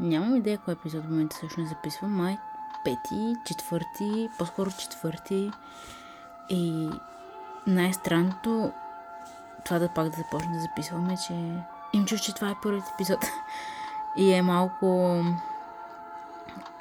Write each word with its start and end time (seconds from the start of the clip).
Нямам 0.00 0.36
идея 0.36 0.58
кой 0.58 0.74
епизод 0.74 1.04
в 1.04 1.08
момента 1.08 1.36
всъщност 1.36 1.68
записвам. 1.68 2.16
Май 2.16 2.38
пети, 2.84 3.34
четвърти, 3.44 4.28
по-скоро 4.38 4.70
четвърти. 4.70 5.50
И 6.48 6.90
най-странното 7.66 8.72
това 9.64 9.78
да 9.78 9.88
пак 9.88 10.08
да 10.08 10.16
започне 10.16 10.52
да 10.54 10.60
записваме, 10.60 11.16
че 11.26 11.32
им 11.92 12.06
чуш, 12.06 12.20
че 12.20 12.34
това 12.34 12.50
е 12.50 12.60
първият 12.62 12.88
епизод. 12.94 13.18
И 14.16 14.32
е 14.32 14.42
малко 14.42 15.16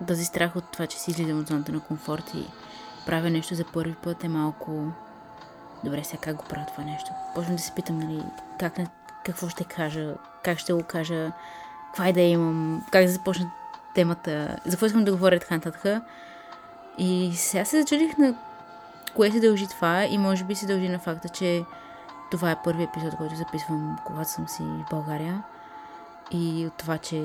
този 0.08 0.26
страх 0.26 0.56
от 0.56 0.72
това, 0.72 0.88
че 0.88 1.00
си 1.00 1.12
излизам 1.12 1.40
от 1.40 1.48
зоната 1.48 1.72
на 1.72 1.80
комфорт 1.80 2.34
и 2.34 2.48
правя 3.06 3.30
нещо 3.30 3.56
за 3.56 3.66
първи 3.66 3.96
път 3.96 4.24
е 4.24 4.28
малко... 4.28 4.92
Добре, 5.84 6.04
сега 6.04 6.22
как 6.22 6.36
го 6.36 6.44
правя 6.50 6.66
това 6.66 6.84
нещо? 6.84 7.12
Почвам 7.36 7.56
да 7.56 7.62
се 7.62 7.76
питам, 7.76 8.00
нали, 8.00 8.24
как, 8.60 8.74
какво 9.26 9.50
ще 9.50 9.64
кажа, 9.64 10.16
как 10.44 10.60
ще 10.60 10.74
го 10.74 10.84
кажа, 10.84 11.32
каква 11.90 12.10
идея 12.10 12.30
имам, 12.30 12.86
как 12.92 13.05
да 13.05 13.12
започна 13.12 13.52
темата, 13.96 14.58
за 14.66 14.72
какво 14.72 14.86
искам 14.86 15.04
да 15.04 15.12
говоря 15.12 15.40
така 15.40 15.55
нататък. 15.55 16.04
И 16.98 17.32
сега 17.36 17.66
се 17.66 17.82
зачудих 17.82 18.18
на 18.18 18.36
кое 19.16 19.32
се 19.32 19.40
дължи 19.40 19.68
това 19.68 20.05
и 20.05 20.18
може 20.18 20.44
би 20.44 20.55
се 20.55 20.66
дължи 20.66 20.90
на 20.90 20.99
факта, 20.99 21.30
че 21.30 21.63
това 22.32 22.52
е 22.52 22.62
първият 22.63 22.90
епизод, 22.90 23.16
който 23.16 23.36
записвам, 23.36 23.99
когато 24.05 24.30
съм 24.30 24.48
си 24.48 24.63
в 24.63 24.90
България. 24.90 25.44
И 26.32 26.66
от 26.68 26.73
това, 26.73 26.98
че 26.98 27.23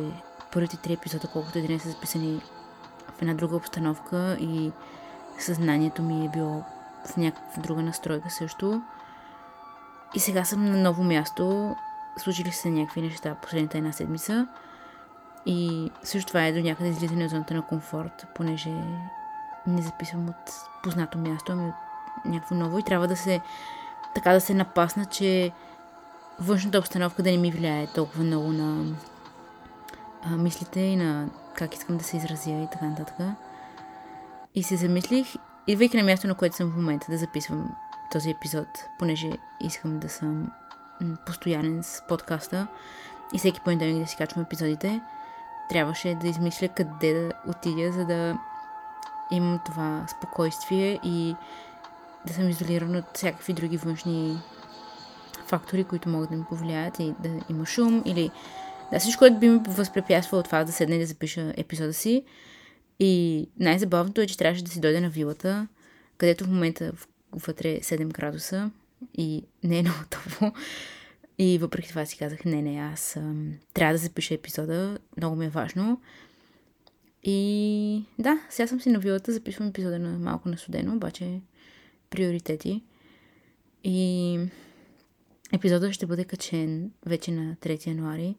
първите 0.53 0.77
три 0.77 0.93
епизода, 0.93 1.29
колкото 1.29 1.59
един 1.59 1.81
са 1.81 1.91
записани 1.91 2.41
в 3.19 3.23
една 3.23 3.35
друга 3.35 3.57
обстановка 3.57 4.37
и 4.41 4.73
съзнанието 5.39 6.03
ми 6.03 6.27
е 6.27 6.29
било 6.29 6.63
в 7.07 7.17
някаква 7.17 7.63
друга 7.63 7.83
настройка 7.83 8.31
също. 8.31 8.83
И 10.15 10.21
сега 10.21 10.45
съм 10.45 10.65
на 10.65 10.77
ново 10.77 11.05
място. 11.05 11.77
Случили 12.17 12.53
се 12.53 12.71
някакви 12.71 13.03
неща 13.03 13.35
последната 13.35 13.79
една 13.79 13.93
седмица. 13.93 14.47
И 15.47 15.91
също 16.03 16.29
това 16.29 16.47
е 16.47 16.53
до 16.53 16.61
някъде 16.61 16.89
излизане 16.89 17.25
от 17.25 17.31
зоната 17.31 17.55
на 17.55 17.63
комфорт, 17.63 18.27
понеже 18.35 18.71
не 19.67 19.83
записвам 19.83 20.29
от 20.29 20.53
познато 20.83 21.19
място, 21.19 21.53
ами 21.53 21.69
от 21.69 21.75
някакво 22.25 22.55
ново 22.55 22.79
и 22.79 22.83
трябва 22.83 23.09
да 23.09 23.17
се 23.17 23.41
така 24.15 24.33
да 24.33 24.41
се 24.41 24.55
напасна, 24.55 25.05
че 25.05 25.53
външната 26.41 26.79
обстановка 26.79 27.23
да 27.23 27.31
не 27.31 27.37
ми 27.37 27.51
влияе 27.51 27.87
толкова 27.87 28.25
много 28.25 28.53
на 28.53 28.97
а, 30.23 30.37
мислите 30.37 30.81
и 30.81 30.97
на 30.97 31.29
как 31.55 31.75
искам 31.75 31.97
да 31.97 32.05
се 32.05 32.17
изразя 32.17 32.51
и 32.51 32.69
така 32.73 32.87
нататък. 32.87 33.17
И 34.55 34.63
се 34.63 34.77
замислих, 34.77 35.35
идвайки 35.67 35.97
на 35.97 36.03
място, 36.03 36.27
на 36.27 36.35
което 36.35 36.57
съм 36.57 36.71
в 36.71 36.77
момента, 36.77 37.07
да 37.11 37.19
записвам 37.19 37.75
този 38.13 38.31
епизод, 38.31 38.69
понеже 38.99 39.31
искам 39.61 39.99
да 39.99 40.09
съм 40.09 40.53
постоянен 41.27 41.83
с 41.83 42.03
подкаста 42.09 42.67
и 43.35 43.39
всеки 43.39 43.61
понеделник 43.65 44.03
да 44.03 44.07
си 44.09 44.17
качвам 44.17 44.45
епизодите, 44.45 45.01
трябваше 45.71 46.15
да 46.21 46.29
измисля 46.29 46.69
къде 46.69 47.13
да 47.15 47.33
отидя, 47.51 47.93
за 47.93 48.05
да 48.05 48.39
имам 49.31 49.61
това 49.67 50.07
спокойствие 50.09 51.01
и 51.05 51.35
да 52.27 52.35
съм 52.35 52.49
изолирана 52.49 52.99
от 52.99 53.17
всякакви 53.17 53.53
други 53.53 53.77
външни 53.77 54.39
фактори, 55.47 55.85
които 55.85 56.09
могат 56.09 56.31
да 56.31 56.37
ми 56.37 56.45
повлияят 56.45 56.99
и 56.99 57.15
да 57.21 57.41
има 57.51 57.67
шум 57.67 58.03
или 58.05 58.31
да, 58.93 58.99
всичко, 59.01 59.19
което 59.19 59.39
би 59.39 59.49
ми 59.49 59.61
възпрепятствало 59.69 60.43
това 60.43 60.65
да 60.65 60.73
седне 60.73 60.97
и 60.97 60.99
да 60.99 61.07
запиша 61.07 61.53
епизода 61.57 61.93
си. 61.93 62.25
И 63.01 63.47
най-забавното 63.61 64.21
е, 64.21 64.27
че 64.27 64.39
трябваше 64.39 64.65
да 64.65 64.71
си 64.71 64.81
дойде 64.81 65.01
на 65.01 65.09
вилата, 65.09 65.69
където 66.19 66.45
в 66.45 66.49
момента 66.49 66.93
вътре 67.33 67.69
е 67.69 67.81
7 67.81 68.09
градуса 68.09 68.71
и 69.15 69.45
не 69.65 69.79
е 69.79 69.83
много 69.83 69.99
топло. 70.11 70.53
И 71.39 71.59
въпреки 71.59 71.89
това 71.89 72.07
си 72.07 72.19
казах, 72.19 72.45
не, 72.45 72.63
не, 72.63 72.81
аз 72.81 73.17
ам, 73.17 73.55
трябва 73.75 73.95
да 73.95 73.99
запиша 73.99 74.35
епизода, 74.35 74.99
много 75.17 75.37
ми 75.37 75.47
е 75.47 75.51
важно. 75.51 76.01
И 77.23 78.05
да, 78.19 78.41
сега 78.51 78.67
съм 78.67 78.81
си 78.81 78.89
на 78.89 78.99
вилата, 78.99 79.33
записвам 79.33 79.69
епизода 79.69 79.99
на 79.99 80.19
малко 80.19 80.49
на 80.49 80.59
студено, 80.59 80.95
обаче 80.95 81.41
приоритети. 82.11 82.83
И 83.85 84.39
епизодът 85.53 85.93
ще 85.93 86.07
бъде 86.07 86.25
качен 86.25 86.91
вече 87.07 87.31
на 87.31 87.57
3 87.57 87.87
януари, 87.87 88.37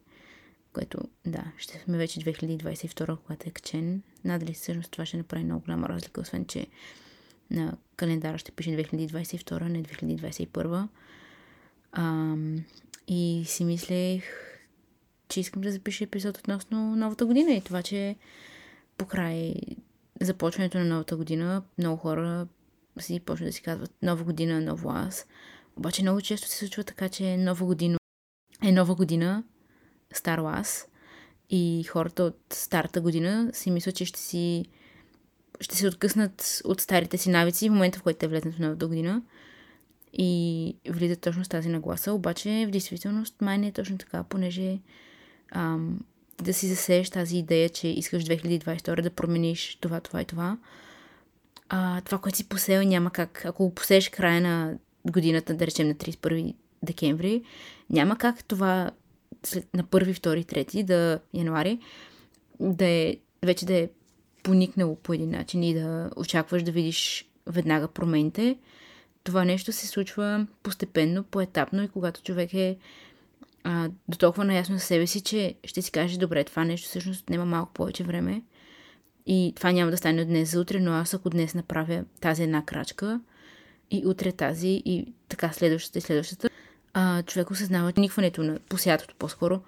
което, 0.72 0.98
да, 1.26 1.44
ще 1.56 1.78
сме 1.78 1.98
вече 1.98 2.20
2022, 2.20 3.16
когато 3.16 3.48
е 3.48 3.52
качен. 3.52 4.02
Надали 4.24 4.52
всъщност 4.52 4.90
това 4.90 5.06
ще 5.06 5.16
направи 5.16 5.44
много 5.44 5.64
голяма 5.64 5.88
разлика, 5.88 6.20
освен 6.20 6.44
че 6.44 6.66
на 7.50 7.76
календара 7.96 8.38
ще 8.38 8.52
пише 8.52 8.70
2022, 8.70 9.62
не 9.62 9.82
2021. 9.82 10.88
Ам, 11.92 12.64
и 13.08 13.42
си 13.46 13.64
мислех, 13.64 14.24
че 15.28 15.40
искам 15.40 15.62
да 15.62 15.72
запиша 15.72 16.04
епизод 16.04 16.38
относно 16.38 16.96
новата 16.96 17.26
година 17.26 17.52
и 17.52 17.60
това, 17.60 17.82
че 17.82 18.16
по 18.98 19.06
край 19.06 19.54
започването 20.20 20.78
на 20.78 20.84
новата 20.84 21.16
година 21.16 21.62
много 21.78 21.96
хора 21.96 22.46
си 23.00 23.20
почват 23.20 23.48
да 23.48 23.52
си 23.52 23.62
казват 23.62 23.92
нова 24.02 24.24
година, 24.24 24.60
ново 24.60 24.90
аз. 24.90 25.26
Обаче 25.76 26.02
много 26.02 26.20
често 26.20 26.48
се 26.48 26.56
случва 26.56 26.84
така, 26.84 27.08
че 27.08 27.36
нова 27.36 27.66
година 27.66 27.98
е 28.62 28.72
нова 28.72 28.94
година, 28.94 29.44
старо 30.12 30.46
аз. 30.46 30.88
И 31.50 31.84
хората 31.84 32.22
от 32.22 32.38
старата 32.52 33.00
година 33.00 33.50
си 33.52 33.70
мислят, 33.70 33.96
че 33.96 34.04
ще 34.04 34.20
си 34.20 34.64
ще 35.60 35.76
се 35.76 35.88
откъснат 35.88 36.60
от 36.64 36.80
старите 36.80 37.18
си 37.18 37.30
навици 37.30 37.68
в 37.68 37.72
момента, 37.72 37.98
в 37.98 38.02
който 38.02 38.18
те 38.18 38.28
влезнат 38.28 38.54
в 38.54 38.58
новата 38.58 38.86
година 38.86 39.22
и 40.12 40.76
влизат 40.88 41.20
точно 41.20 41.44
с 41.44 41.48
тази 41.48 41.68
нагласа. 41.68 42.12
Обаче 42.12 42.64
в 42.68 42.70
действителност 42.70 43.34
май 43.40 43.58
не 43.58 43.66
е 43.66 43.72
точно 43.72 43.98
така, 43.98 44.22
понеже 44.22 44.78
ам, 45.50 46.00
да 46.42 46.54
си 46.54 46.66
засееш 46.66 47.10
тази 47.10 47.36
идея, 47.38 47.68
че 47.68 47.88
искаш 47.88 48.24
2022 48.24 49.02
да 49.02 49.10
промениш 49.10 49.78
това, 49.80 50.00
това 50.00 50.22
и 50.22 50.24
това, 50.24 50.58
а, 51.68 52.00
това, 52.00 52.18
което 52.18 52.38
си 52.38 52.48
посел, 52.48 52.82
няма 52.82 53.10
как. 53.10 53.44
Ако 53.44 53.64
го 53.64 53.74
посееш 53.74 54.08
края 54.08 54.40
на 54.40 54.78
годината, 55.04 55.54
да 55.54 55.66
речем 55.66 55.88
на 55.88 55.94
31 55.94 56.54
декември, 56.82 57.42
няма 57.90 58.18
как 58.18 58.44
това 58.44 58.90
на 59.74 59.84
1, 59.84 60.18
2, 60.20 60.64
3 60.64 60.82
да, 60.84 61.20
януари 61.34 61.78
да 62.60 62.84
е, 62.86 63.16
вече 63.42 63.66
да 63.66 63.74
е 63.74 63.88
поникнало 64.46 64.96
по 64.96 65.12
един 65.12 65.30
начин 65.30 65.62
и 65.62 65.74
да 65.74 66.10
очакваш 66.16 66.62
да 66.62 66.72
видиш 66.72 67.28
веднага 67.46 67.88
промените. 67.88 68.58
Това 69.24 69.44
нещо 69.44 69.72
се 69.72 69.86
случва 69.86 70.46
постепенно, 70.62 71.24
поетапно 71.24 71.82
и 71.82 71.88
когато 71.88 72.22
човек 72.22 72.54
е 72.54 72.76
а, 73.64 73.88
до 74.08 74.18
толкова 74.18 74.44
наясно 74.44 74.74
за 74.74 74.80
себе 74.80 75.06
си, 75.06 75.20
че 75.20 75.54
ще 75.64 75.82
си 75.82 75.92
каже, 75.92 76.18
добре, 76.18 76.44
това 76.44 76.64
нещо 76.64 76.88
всъщност 76.88 77.30
няма 77.30 77.44
малко 77.44 77.72
повече 77.72 78.04
време 78.04 78.42
и 79.26 79.52
това 79.56 79.72
няма 79.72 79.90
да 79.90 79.96
стане 79.96 80.22
от 80.22 80.28
днес 80.28 80.50
за 80.50 80.60
утре, 80.60 80.80
но 80.80 80.92
аз 80.92 81.14
ако 81.14 81.30
днес 81.30 81.54
направя 81.54 82.04
тази 82.20 82.42
една 82.42 82.64
крачка 82.64 83.20
и 83.90 84.02
утре 84.06 84.32
тази 84.32 84.82
и 84.84 85.12
така 85.28 85.52
следващата 85.52 85.98
и 85.98 86.02
следващата, 86.02 86.48
а, 86.92 87.22
човек 87.22 87.50
осъзнава, 87.50 87.92
че 87.92 88.00
никването 88.00 88.42
на 88.42 88.58
посятото 88.68 89.14
по-скоро 89.18 89.60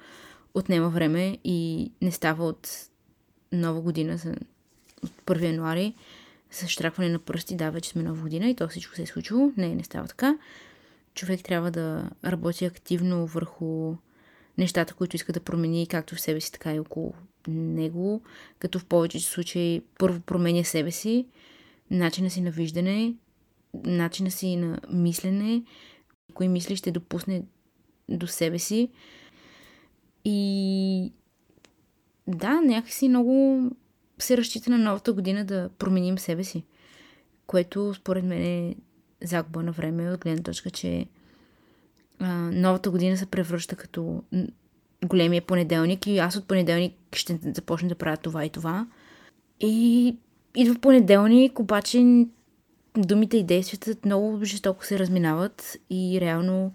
отнема 0.54 0.88
време 0.88 1.38
и 1.44 1.90
не 2.02 2.12
става 2.12 2.44
от 2.44 2.68
нова 3.52 3.80
година, 3.80 4.16
за, 4.16 4.34
от 5.02 5.12
1 5.26 5.44
януари, 5.44 5.94
с 6.50 6.68
штракване 6.68 7.10
на 7.10 7.18
пръсти, 7.18 7.56
да, 7.56 7.70
вече 7.70 7.90
сме 7.90 8.02
нова 8.02 8.22
година 8.22 8.48
и 8.48 8.54
то 8.54 8.68
всичко 8.68 8.94
се 8.94 9.02
е 9.02 9.06
случило. 9.06 9.52
Не, 9.56 9.74
не 9.74 9.84
става 9.84 10.08
така. 10.08 10.38
Човек 11.14 11.42
трябва 11.42 11.70
да 11.70 12.10
работи 12.24 12.64
активно 12.64 13.26
върху 13.26 13.94
нещата, 14.58 14.94
които 14.94 15.16
иска 15.16 15.32
да 15.32 15.40
промени 15.40 15.86
както 15.86 16.14
в 16.14 16.20
себе 16.20 16.40
си, 16.40 16.52
така 16.52 16.74
и 16.74 16.80
около 16.80 17.14
него, 17.48 18.22
като 18.58 18.78
в 18.78 18.84
повечето 18.84 19.24
случаи 19.24 19.82
първо 19.98 20.20
променя 20.20 20.64
себе 20.64 20.90
си, 20.90 21.26
начина 21.90 22.30
си 22.30 22.40
на 22.40 22.50
виждане, 22.50 23.14
начина 23.74 24.30
си 24.30 24.56
на 24.56 24.80
мислене, 24.90 25.62
кои 26.34 26.48
мисли 26.48 26.76
ще 26.76 26.90
допусне 26.90 27.42
до 28.08 28.26
себе 28.26 28.58
си. 28.58 28.88
И 30.24 31.12
да, 32.26 32.60
някакси 32.60 33.08
много 33.08 33.62
се 34.18 34.36
разчита 34.36 34.70
на 34.70 34.78
новата 34.78 35.12
година 35.12 35.44
да 35.44 35.70
променим 35.78 36.18
себе 36.18 36.44
си, 36.44 36.64
което 37.46 37.94
според 37.94 38.24
мен 38.24 38.42
е 38.42 38.76
загуба 39.22 39.62
на 39.62 39.72
време 39.72 40.10
от 40.10 40.20
гледна 40.20 40.42
точка, 40.42 40.70
че 40.70 41.06
а, 42.18 42.34
новата 42.34 42.90
година 42.90 43.16
се 43.16 43.26
превръща 43.26 43.76
като 43.76 44.22
големия 45.04 45.42
понеделник 45.42 46.06
и 46.06 46.18
аз 46.18 46.36
от 46.36 46.48
понеделник 46.48 46.94
ще 47.12 47.38
започна 47.54 47.88
да 47.88 47.94
правя 47.94 48.16
това 48.16 48.44
и 48.44 48.50
това. 48.50 48.86
И 49.60 50.16
идва 50.56 50.74
понеделник, 50.80 51.58
обаче 51.58 52.26
думите 52.96 53.36
и 53.36 53.44
действията 53.44 53.94
много 54.04 54.44
жестоко 54.44 54.84
се 54.84 54.98
разминават 54.98 55.76
и 55.90 56.20
реално 56.20 56.74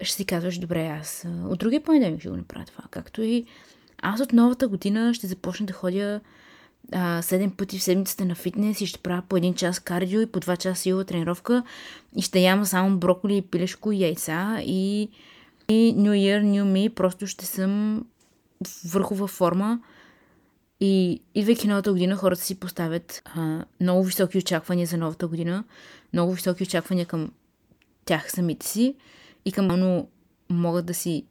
ще 0.00 0.16
си 0.16 0.24
казваш, 0.24 0.58
добре, 0.58 0.86
аз 0.86 1.26
от 1.48 1.58
другия 1.58 1.82
понеделник 1.82 2.20
ще 2.20 2.30
го 2.30 2.36
направя 2.36 2.64
това. 2.64 2.84
Както 2.90 3.22
и 3.22 3.44
аз 4.02 4.20
от 4.20 4.32
новата 4.32 4.68
година 4.68 5.14
ще 5.14 5.26
започна 5.26 5.66
да 5.66 5.72
ходя 5.72 6.20
а, 6.92 7.22
7 7.22 7.50
пъти 7.50 7.78
в 7.78 7.82
седмицата 7.82 8.24
на 8.24 8.34
фитнес 8.34 8.80
и 8.80 8.86
ще 8.86 8.98
правя 8.98 9.22
по 9.28 9.36
един 9.36 9.54
час 9.54 9.80
кардио 9.80 10.20
и 10.20 10.26
по 10.26 10.40
2 10.40 10.56
часа 10.56 10.80
сила 10.80 11.04
тренировка 11.04 11.62
и 12.16 12.22
ще 12.22 12.40
яма 12.40 12.66
само 12.66 12.98
броколи, 12.98 13.42
пилешко 13.42 13.92
и 13.92 14.02
яйца 14.02 14.58
и 14.62 15.08
и 15.68 15.94
New 15.96 16.10
Year, 16.10 16.42
New 16.44 16.64
Me, 16.64 16.94
просто 16.94 17.26
ще 17.26 17.46
съм 17.46 18.04
в 18.66 18.92
върхова 18.92 19.26
форма. 19.26 19.80
И 20.80 21.22
идвайки 21.34 21.68
новата 21.68 21.92
година, 21.92 22.16
хората 22.16 22.42
си 22.42 22.60
поставят 22.60 23.22
а, 23.24 23.64
много 23.80 24.04
високи 24.04 24.38
очаквания 24.38 24.86
за 24.86 24.96
новата 24.96 25.28
година, 25.28 25.64
много 26.12 26.32
високи 26.32 26.62
очаквания 26.62 27.06
към 27.06 27.32
тях 28.04 28.32
самите 28.32 28.66
си 28.66 28.94
и 29.44 29.52
към 29.52 29.66
но 29.66 30.06
могат 30.50 30.86
да 30.86 30.94
си 30.94 31.24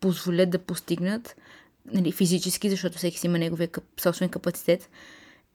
позволят 0.00 0.50
да 0.50 0.58
постигнат 0.58 1.36
нали, 1.92 2.12
физически, 2.12 2.70
защото 2.70 2.98
всеки 2.98 3.18
си 3.18 3.26
има 3.26 3.38
неговия 3.38 3.68
къп, 3.68 3.84
собствен 4.00 4.28
капацитет. 4.28 4.88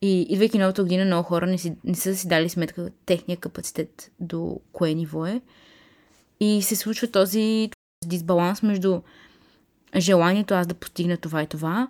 И 0.02 0.22
идвайки 0.22 0.58
новата 0.58 0.84
година, 0.84 1.06
много 1.06 1.24
хора 1.24 1.48
не, 1.48 1.58
си, 1.58 1.74
не 1.84 1.96
са 1.96 2.16
си 2.16 2.28
дали 2.28 2.50
сметка 2.50 2.90
техния 3.06 3.38
капацитет 3.38 4.12
до 4.20 4.60
кое 4.72 4.94
ниво 4.94 5.26
е. 5.26 5.42
И 6.40 6.62
се 6.62 6.76
случва 6.76 7.08
този 7.08 7.70
дисбаланс 8.06 8.64
между 8.64 9.02
желанието 9.98 10.54
аз 10.54 10.68
да 10.68 10.74
постигна 10.74 11.18
това 11.18 11.44
и 11.44 11.48
това 11.48 11.88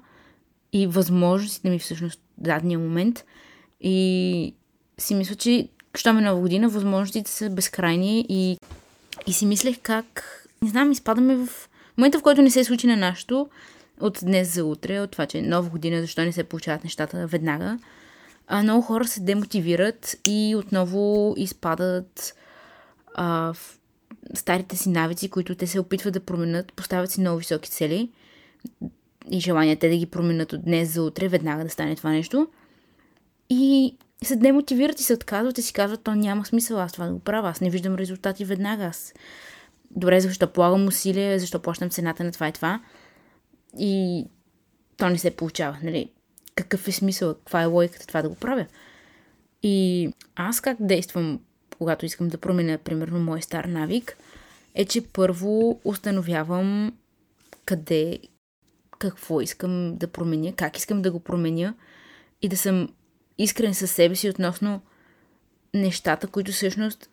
и 0.74 0.88
възможностите 0.88 1.70
ми 1.70 1.80
всъщност 1.80 2.20
в 2.20 2.42
дадения 2.42 2.80
момент. 2.80 3.26
И 3.82 4.54
си 4.98 5.16
мисля, 5.16 5.36
че 5.36 5.68
що 5.96 6.14
ме 6.14 6.22
нова 6.22 6.42
година, 6.42 6.70
възможностите 6.70 7.32
са 7.32 7.50
безкрайни 7.50 8.26
и, 8.30 8.58
и 9.28 9.34
си 9.34 9.46
мислех 9.46 9.80
как, 9.82 10.48
не 10.62 10.70
знам, 10.70 10.92
изпадаме 10.92 11.36
в 11.36 11.70
момента, 11.98 12.20
в 12.20 12.22
който 12.22 12.42
не 12.42 12.52
се 12.52 12.64
случи 12.64 12.88
на 12.88 12.98
нашото, 12.98 13.50
от 14.02 14.20
днес 14.24 14.54
за 14.54 14.66
утре, 14.66 15.00
от 15.00 15.12
това, 15.12 15.26
че 15.26 15.38
е 15.38 15.42
нова 15.42 15.70
година, 15.70 16.02
защо 16.02 16.22
не 16.22 16.32
се 16.32 16.44
получават 16.44 16.84
нещата 16.84 17.28
веднага, 17.28 17.80
а 18.48 18.64
много 18.64 18.82
хора 18.82 19.08
се 19.08 19.22
демотивират 19.22 20.16
и 20.28 20.56
отново 20.58 21.34
изпадат 21.38 22.36
а, 23.16 23.54
в 23.54 23.58
старите 24.34 24.78
си 24.78 24.90
навици, 24.90 25.30
които 25.30 25.56
те 25.56 25.68
се 25.68 25.80
опитват 25.80 26.14
да 26.14 26.20
променят, 26.20 26.74
поставят 26.74 27.12
си 27.12 27.22
много 27.22 27.38
високи 27.38 27.70
цели 27.70 28.10
и 29.32 29.40
желание 29.40 29.76
те 29.76 29.90
да 29.90 29.98
ги 29.98 30.06
променят 30.06 30.54
от 30.54 30.64
днес 30.64 30.94
за 30.94 31.04
утре, 31.04 31.28
веднага 31.28 31.64
да 31.64 31.70
стане 31.70 31.96
това 31.96 32.10
нещо. 32.10 32.48
И 33.50 33.96
се 34.24 34.36
демотивират 34.36 35.00
и 35.00 35.04
се 35.04 35.14
отказват 35.14 35.58
и 35.58 35.62
си 35.62 35.74
казват, 35.74 36.04
то 36.04 36.16
няма 36.16 36.46
смисъл 36.46 36.80
аз 36.80 36.94
това 36.94 37.06
да 37.06 37.14
го 37.14 37.20
правя, 37.20 37.50
аз 37.50 37.62
не 37.62 37.70
виждам 37.70 37.96
резултати 37.96 38.46
веднага, 38.46 38.84
аз 38.84 39.14
добре, 39.92 40.20
защо 40.20 40.48
полагам 40.48 40.88
усилия, 40.88 41.40
защо 41.40 41.60
плащам 41.60 41.90
цената 41.90 42.24
на 42.24 42.32
това 42.32 42.48
и 42.48 42.52
това. 42.52 42.80
И 43.80 44.26
то 44.98 45.10
не 45.10 45.18
се 45.18 45.32
получава, 45.32 45.78
нали? 45.84 46.12
Какъв 46.56 46.88
е 46.88 46.92
смисъл, 46.92 47.34
каква 47.34 47.62
е 47.62 47.66
логиката 47.66 48.08
това 48.08 48.22
да 48.22 48.30
го 48.30 48.36
правя? 48.36 48.66
И 49.64 50.10
аз 50.36 50.62
как 50.62 50.78
действам, 50.80 51.40
когато 51.78 52.06
искам 52.06 52.28
да 52.28 52.38
променя, 52.38 52.78
примерно, 52.78 53.20
мой 53.20 53.42
стар 53.42 53.66
навик, 53.66 54.18
е, 54.76 54.86
че 54.86 55.08
първо 55.08 55.80
установявам 55.84 56.98
къде, 57.66 58.20
какво 59.00 59.42
искам 59.42 59.98
да 59.98 60.08
променя, 60.08 60.54
как 60.54 60.78
искам 60.78 61.02
да 61.02 61.12
го 61.12 61.20
променя 61.20 61.74
и 62.42 62.50
да 62.50 62.58
съм 62.58 62.90
искрен 63.38 63.74
със 63.74 63.92
себе 63.92 64.16
си 64.16 64.30
относно 64.30 64.82
нещата, 65.74 66.28
които 66.28 66.52
всъщност 66.52 67.10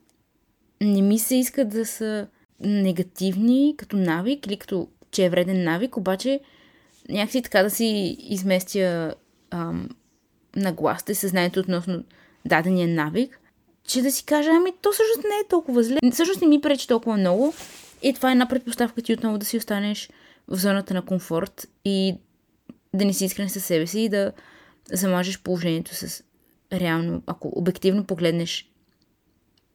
не 0.80 1.02
ми 1.02 1.18
се 1.18 1.34
иска 1.34 1.64
да 1.64 1.86
са 1.86 2.26
негативни 2.60 3.74
като 3.78 3.96
навик 3.96 4.46
или 4.46 4.56
като 4.56 4.88
че 5.10 5.24
е 5.24 5.30
вреден 5.30 5.64
навик, 5.64 5.96
обаче 5.96 6.40
някакси 7.08 7.42
така 7.42 7.62
да 7.62 7.70
си 7.70 8.16
изместя 8.20 9.14
ам, 9.50 9.88
нагласта 10.56 11.12
и 11.12 11.14
съзнанието 11.14 11.60
относно 11.60 12.04
дадения 12.44 12.88
навик, 12.88 13.40
че 13.84 14.02
да 14.02 14.12
си 14.12 14.24
кажа, 14.24 14.50
ами 14.50 14.72
то 14.82 14.92
всъщност 14.92 15.24
не 15.24 15.34
е 15.44 15.48
толкова 15.48 15.82
зле. 15.82 15.98
Всъщност 16.12 16.40
не 16.40 16.46
ми 16.46 16.60
пречи 16.60 16.88
толкова 16.88 17.16
много 17.16 17.54
и 18.02 18.12
това 18.12 18.28
е 18.28 18.32
една 18.32 18.48
предпоставка 18.48 19.02
ти 19.02 19.12
отново 19.12 19.38
да 19.38 19.46
си 19.46 19.56
останеш 19.56 20.10
в 20.48 20.56
зоната 20.56 20.94
на 20.94 21.02
комфорт 21.02 21.68
и 21.84 22.14
да 22.94 23.04
не 23.04 23.12
си 23.12 23.24
искрен 23.24 23.48
със 23.48 23.64
себе 23.64 23.86
си 23.86 24.00
и 24.00 24.08
да 24.08 24.32
замажеш 24.92 25.42
положението 25.42 25.94
с 25.94 26.24
реално, 26.72 27.22
ако 27.26 27.52
обективно 27.54 28.04
погледнеш 28.04 28.70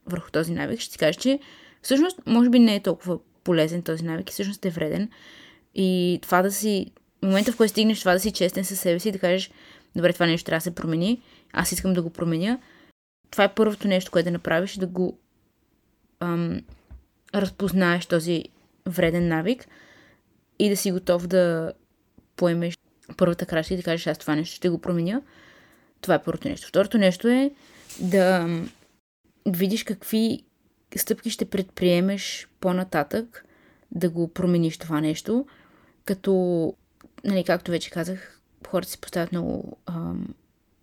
върху 0.05 0.31
този 0.31 0.51
навик, 0.51 0.79
ще 0.79 0.91
ти 0.91 0.97
кажеш, 0.97 1.15
че 1.15 1.39
всъщност 1.81 2.19
може 2.25 2.49
би 2.49 2.59
не 2.59 2.75
е 2.75 2.83
толкова 2.83 3.19
полезен 3.43 3.81
този 3.81 4.03
навик 4.03 4.29
и 4.29 4.33
всъщност 4.33 4.65
е 4.65 4.69
вреден. 4.69 5.09
И 5.75 6.19
това 6.21 6.41
да 6.41 6.51
си, 6.51 6.91
в 7.21 7.25
момента 7.25 7.51
в 7.51 7.57
който 7.57 7.71
стигнеш 7.71 7.99
това 7.99 8.13
да 8.13 8.19
си 8.19 8.31
честен 8.31 8.65
със 8.65 8.79
себе 8.79 8.99
си 8.99 9.09
и 9.09 9.11
да 9.11 9.19
кажеш, 9.19 9.51
добре, 9.95 10.13
това 10.13 10.25
нещо 10.25 10.45
трябва 10.45 10.57
да 10.57 10.63
се 10.63 10.75
промени, 10.75 11.21
аз 11.53 11.71
искам 11.71 11.93
да 11.93 12.01
го 12.01 12.09
променя, 12.09 12.59
това 13.31 13.43
е 13.43 13.53
първото 13.53 13.87
нещо, 13.87 14.11
което 14.11 14.25
да 14.25 14.31
направиш, 14.31 14.75
да 14.75 14.87
го 14.87 15.17
ам, 16.19 16.61
разпознаеш 17.35 18.05
този 18.05 18.43
вреден 18.85 19.27
навик 19.27 19.67
и 20.59 20.69
да 20.69 20.77
си 20.77 20.91
готов 20.91 21.27
да 21.27 21.73
поемеш 22.35 22.77
първата 23.17 23.45
крачка 23.45 23.73
и 23.73 23.77
да 23.77 23.83
кажеш, 23.83 24.07
аз 24.07 24.17
това 24.17 24.35
нещо 24.35 24.55
ще 24.55 24.69
го 24.69 24.81
променя. 24.81 25.21
Това 26.01 26.15
е 26.15 26.23
първото 26.23 26.47
нещо. 26.47 26.67
Второто 26.67 26.97
нещо 26.97 27.27
е 27.27 27.51
да 27.99 28.47
видиш 29.45 29.83
какви 29.83 30.43
стъпки 30.99 31.29
ще 31.29 31.45
предприемеш 31.45 32.47
по-нататък 32.59 33.45
да 33.91 34.09
го 34.09 34.27
промениш 34.27 34.77
това 34.77 35.01
нещо, 35.01 35.45
като, 36.05 36.73
нали, 37.23 37.43
както 37.43 37.71
вече 37.71 37.91
казах, 37.91 38.39
хората 38.67 38.91
си 38.91 38.97
поставят 39.01 39.31
много 39.31 39.77
ам, 39.85 40.33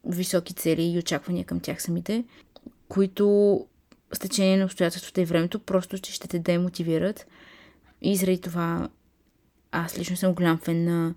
високи 0.04 0.54
цели 0.54 0.82
и 0.82 0.98
очаквания 0.98 1.44
към 1.44 1.60
тях 1.60 1.82
самите, 1.82 2.24
които 2.88 3.66
с 4.12 4.18
течение 4.18 4.56
на 4.56 4.64
обстоятелствата 4.64 5.20
и 5.20 5.24
времето 5.24 5.58
просто 5.58 5.96
ще, 5.96 6.12
ще 6.12 6.28
те 6.28 6.38
демотивират. 6.38 7.26
И 8.02 8.16
заради 8.16 8.40
това 8.40 8.88
аз 9.72 9.98
лично 9.98 10.16
съм 10.16 10.34
голям 10.34 10.58
фен 10.58 10.84
на 10.84 11.14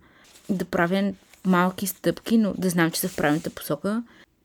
да 0.50 0.66
правя 0.66 1.14
малки 1.46 1.88
стъпки, 1.88 2.38
но 2.38 2.54
да 2.54 2.70
знам, 2.70 2.92
че 2.92 3.00
са 3.00 3.10
в 3.10 3.16
правилната 3.16 3.50
посока 3.50 4.04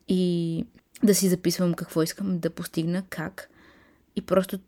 и 0.08 0.64
да 1.02 1.14
си 1.14 1.28
записвам 1.28 1.74
какво 1.74 2.02
искам 2.02 2.38
да 2.38 2.50
постигна, 2.50 3.02
как. 3.10 3.50
И 4.18 4.26
просто 4.26 4.58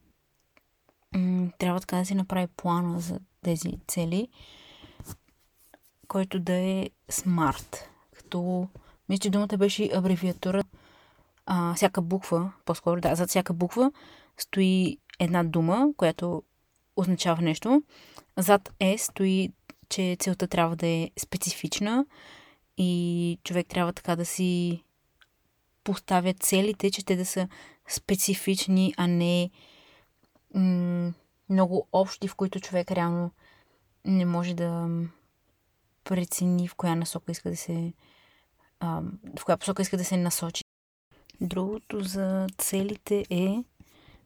м- 1.16 1.50
трябва 1.58 1.80
така 1.80 1.96
да 1.96 2.04
си 2.04 2.14
направи 2.14 2.46
плана 2.46 3.00
за 3.00 3.20
тези 3.42 3.78
цели, 3.88 4.28
който 6.08 6.40
да 6.40 6.52
е 6.52 6.90
смарт. 7.08 7.90
Като, 8.16 8.68
мисля, 9.08 9.20
че 9.20 9.30
думата 9.30 9.56
беше 9.58 9.90
абревиатура. 9.94 10.62
А, 11.46 11.74
всяка 11.74 12.02
буква, 12.02 12.52
по-скоро, 12.64 13.00
да, 13.00 13.14
зад 13.14 13.28
всяка 13.28 13.52
буква 13.52 13.92
стои 14.38 14.98
една 15.18 15.44
дума, 15.44 15.88
която 15.96 16.42
означава 16.96 17.42
нещо. 17.42 17.82
Зад 18.36 18.72
Е 18.80 18.98
стои, 18.98 19.52
че 19.88 20.16
целта 20.20 20.46
трябва 20.46 20.76
да 20.76 20.86
е 20.86 21.10
специфична 21.18 22.06
и 22.76 23.38
човек 23.44 23.66
трябва 23.68 23.92
така 23.92 24.16
да 24.16 24.24
си 24.24 24.82
поставя 25.84 26.34
целите, 26.34 26.90
че 26.90 27.04
те 27.04 27.16
да 27.16 27.24
са 27.26 27.48
специфични, 27.88 28.94
а 28.96 29.06
не 29.06 29.50
м- 30.54 31.12
много 31.48 31.88
общи, 31.92 32.28
в 32.28 32.34
които 32.34 32.60
човек 32.60 32.90
реално 32.90 33.30
не 34.04 34.24
може 34.24 34.54
да 34.54 34.88
прецени 36.04 36.68
в 36.68 36.74
коя 36.74 36.94
насока 36.94 37.32
иска 37.32 37.50
да 37.50 37.56
се 37.56 37.92
а, 38.80 39.02
в 39.38 39.44
коя 39.44 39.56
посока 39.56 39.82
иска 39.82 39.96
да 39.96 40.04
се 40.04 40.16
насочи. 40.16 40.64
Другото 41.40 42.00
за 42.00 42.46
целите 42.58 43.24
е 43.30 43.64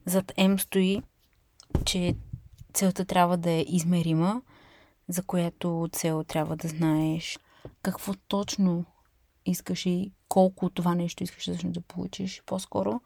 зад 0.06 0.32
М 0.38 0.58
стои, 0.58 1.02
че 1.84 2.14
целта 2.74 3.04
трябва 3.04 3.36
да 3.36 3.50
е 3.50 3.64
измерима, 3.68 4.42
за 5.08 5.22
която 5.22 5.88
цел 5.92 6.24
трябва 6.24 6.56
да 6.56 6.68
знаеш 6.68 7.38
какво 7.82 8.14
точно 8.14 8.84
искаш 9.46 9.86
и 9.86 10.12
колко 10.28 10.70
това 10.70 10.94
нещо 10.94 11.22
искаш 11.22 11.50
да, 11.50 11.70
да 11.70 11.80
получиш 11.80 12.42
по-скоро. 12.46 13.00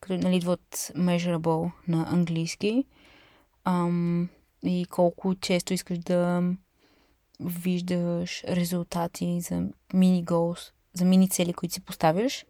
Като 0.00 0.14
нали, 0.14 0.36
идват 0.36 0.92
measurable 0.96 1.70
на 1.88 2.06
английски. 2.10 2.84
Ам, 3.64 4.28
и 4.62 4.86
колко 4.90 5.34
често 5.34 5.74
искаш 5.74 5.98
да 5.98 6.42
виждаш 7.40 8.44
резултати 8.44 9.40
за 9.40 9.68
мини 9.94 10.24
goals, 10.24 10.72
за 10.94 11.04
мини 11.04 11.28
цели, 11.28 11.52
които 11.52 11.74
си 11.74 11.80
поставяш. 11.80 12.44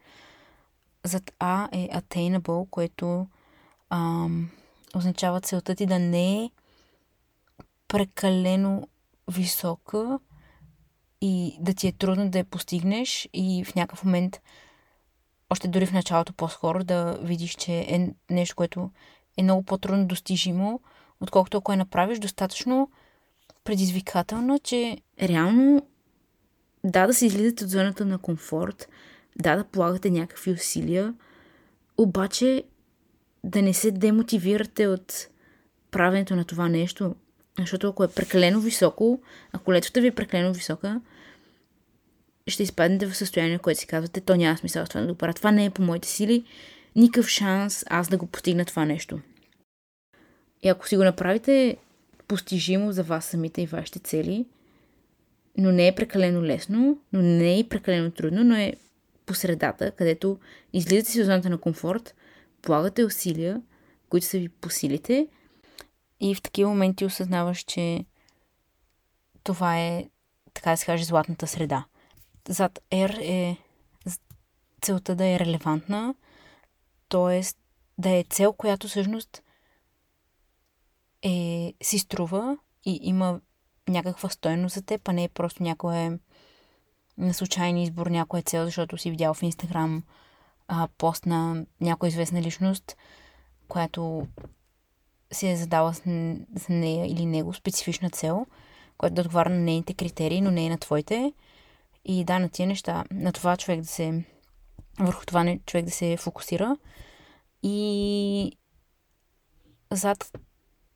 Зад 1.05 1.33
А 1.38 1.69
е 1.73 1.88
attainable, 1.88 2.71
което 2.71 3.26
ам, 3.91 4.50
означава 4.95 5.41
целта 5.41 5.75
ти 5.75 5.87
да 5.87 5.99
не 5.99 6.45
е 6.45 6.50
прекалено 7.88 8.88
висока 9.31 10.19
и 11.25 11.57
да 11.61 11.75
ти 11.75 11.88
е 11.88 11.93
трудно 11.93 12.31
да 12.31 12.38
я 12.38 12.45
постигнеш 12.45 13.29
и 13.33 13.64
в 13.64 13.75
някакъв 13.75 14.05
момент, 14.05 14.41
още 15.50 15.69
дори 15.69 15.87
в 15.87 15.93
началото 15.93 16.33
по-скоро, 16.33 16.85
да 16.85 17.19
видиш, 17.23 17.55
че 17.55 17.73
е 17.73 18.11
нещо, 18.31 18.57
което 18.57 18.91
е 19.37 19.43
много 19.43 19.62
по-трудно 19.62 20.07
достижимо, 20.07 20.81
отколкото 21.21 21.59
ако 21.59 21.73
я 21.73 21.79
направиш 21.79 22.19
достатъчно 22.19 22.91
предизвикателно, 23.64 24.59
че 24.59 24.99
реално 25.23 25.87
да, 26.85 27.07
да 27.07 27.14
се 27.14 27.26
излизате 27.26 27.64
от 27.64 27.71
зоната 27.71 28.05
на 28.05 28.19
комфорт, 28.19 28.88
да, 29.37 29.57
да 29.57 29.64
полагате 29.64 30.11
някакви 30.11 30.52
усилия, 30.52 31.14
обаче 31.99 32.64
да 33.45 33.62
не 33.62 33.75
се 33.75 33.91
демотивирате 33.91 34.87
от 34.87 35.29
правенето 35.91 36.37
на 36.37 36.45
това 36.45 36.69
нещо, 36.69 37.14
защото 37.59 37.88
ако 37.88 38.05
е 38.05 38.09
прекалено 38.09 38.61
високо, 38.61 39.23
ако 39.52 39.73
летвата 39.73 40.00
ви 40.00 40.07
е 40.07 40.14
прекалено 40.14 40.52
висока, 40.52 41.00
ще 42.46 42.62
изпаднете 42.62 43.06
в 43.06 43.16
състояние, 43.16 43.58
което 43.58 43.80
си 43.80 43.87
казвате, 43.87 44.20
то 44.20 44.37
няма 44.37 44.58
смисъл 44.58 44.87
това 44.87 45.00
да 45.00 45.06
го 45.06 45.14
правя. 45.14 45.34
Това 45.34 45.50
не 45.50 45.64
е 45.64 45.70
по 45.70 45.82
моите 45.82 46.08
сили. 46.08 46.44
Никакъв 46.96 47.28
шанс 47.28 47.84
аз 47.90 48.08
да 48.08 48.16
го 48.16 48.26
постигна 48.26 48.64
това 48.64 48.84
нещо. 48.84 49.20
И 50.62 50.68
ако 50.68 50.88
си 50.88 50.96
го 50.96 51.04
направите 51.04 51.76
постижимо 52.28 52.92
за 52.92 53.02
вас 53.02 53.25
самите 53.25 53.62
и 53.62 53.66
вашите 53.66 53.99
цели, 53.99 54.46
но 55.58 55.72
не 55.72 55.88
е 55.88 55.94
прекалено 55.94 56.42
лесно, 56.42 56.99
но 57.12 57.22
не 57.22 57.54
е 57.54 57.58
и 57.58 57.68
прекалено 57.68 58.11
трудно, 58.11 58.44
но 58.44 58.56
е 58.56 58.75
по 59.26 59.34
средата, 59.34 59.90
където 59.90 60.38
излизате 60.72 61.11
си 61.11 61.20
от 61.20 61.26
зоната 61.26 61.50
на 61.50 61.58
комфорт, 61.58 62.14
полагате 62.62 63.04
усилия, 63.04 63.62
които 64.08 64.26
са 64.26 64.38
ви 64.38 64.49
по 64.49 64.70
силите 64.70 65.28
и 66.20 66.34
в 66.34 66.42
такива 66.42 66.70
моменти 66.70 67.04
осъзнаваш, 67.04 67.58
че 67.58 68.04
това 69.44 69.78
е, 69.78 70.08
така 70.54 70.70
да 70.70 70.76
се 70.76 70.87
каже, 70.87 71.04
златната 71.04 71.46
среда. 71.46 71.84
Зад 72.49 72.78
R 72.90 73.18
е 73.20 73.56
целта 74.82 75.14
да 75.14 75.26
е 75.26 75.38
релевантна, 75.38 76.14
т.е. 77.08 77.42
да 77.99 78.11
е 78.11 78.25
цел, 78.30 78.52
която 78.52 78.88
всъщност 78.88 79.42
е, 81.22 81.75
си 81.82 81.99
струва 81.99 82.58
и 82.84 82.99
има 83.02 83.40
някаква 83.88 84.28
стойност 84.28 84.75
за 84.75 84.82
теб, 84.82 85.08
а 85.08 85.12
не 85.12 85.25
е 85.25 85.28
просто 85.28 85.62
някое 85.62 86.18
на 87.18 87.34
случайен 87.34 87.78
избор, 87.78 88.06
някоя 88.06 88.42
цел, 88.42 88.64
защото 88.64 88.99
си 88.99 89.11
видял 89.11 89.34
в 89.34 89.42
Инстаграм 89.42 90.02
пост 90.99 91.26
на 91.26 91.66
някоя 91.80 92.08
известна 92.08 92.42
личност, 92.42 92.96
която 93.68 94.26
си 95.32 95.49
е 95.49 95.56
задала 95.56 95.94
с 95.94 96.04
нея 96.68 97.06
или 97.06 97.26
него 97.26 97.54
специфична 97.54 98.11
цел, 98.11 98.46
която 98.99 99.14
да 99.14 99.20
отговаря 99.20 99.50
на 99.50 99.58
нейните 99.58 99.94
критерии, 99.94 100.40
но 100.40 100.50
не 100.50 100.66
и 100.66 100.68
на 100.68 100.78
твоите. 100.78 101.32
И 102.04 102.25
да, 102.25 102.38
на 102.38 102.49
тия 102.49 102.66
неща, 102.66 103.04
на 103.11 103.32
това 103.32 103.56
човек 103.56 103.80
да 103.80 103.87
се... 103.87 104.25
върху 105.00 105.26
това 105.26 105.56
човек 105.66 105.85
да 105.85 105.90
се 105.90 106.16
фокусира. 106.16 106.76
И 107.62 108.52
зад 109.90 110.32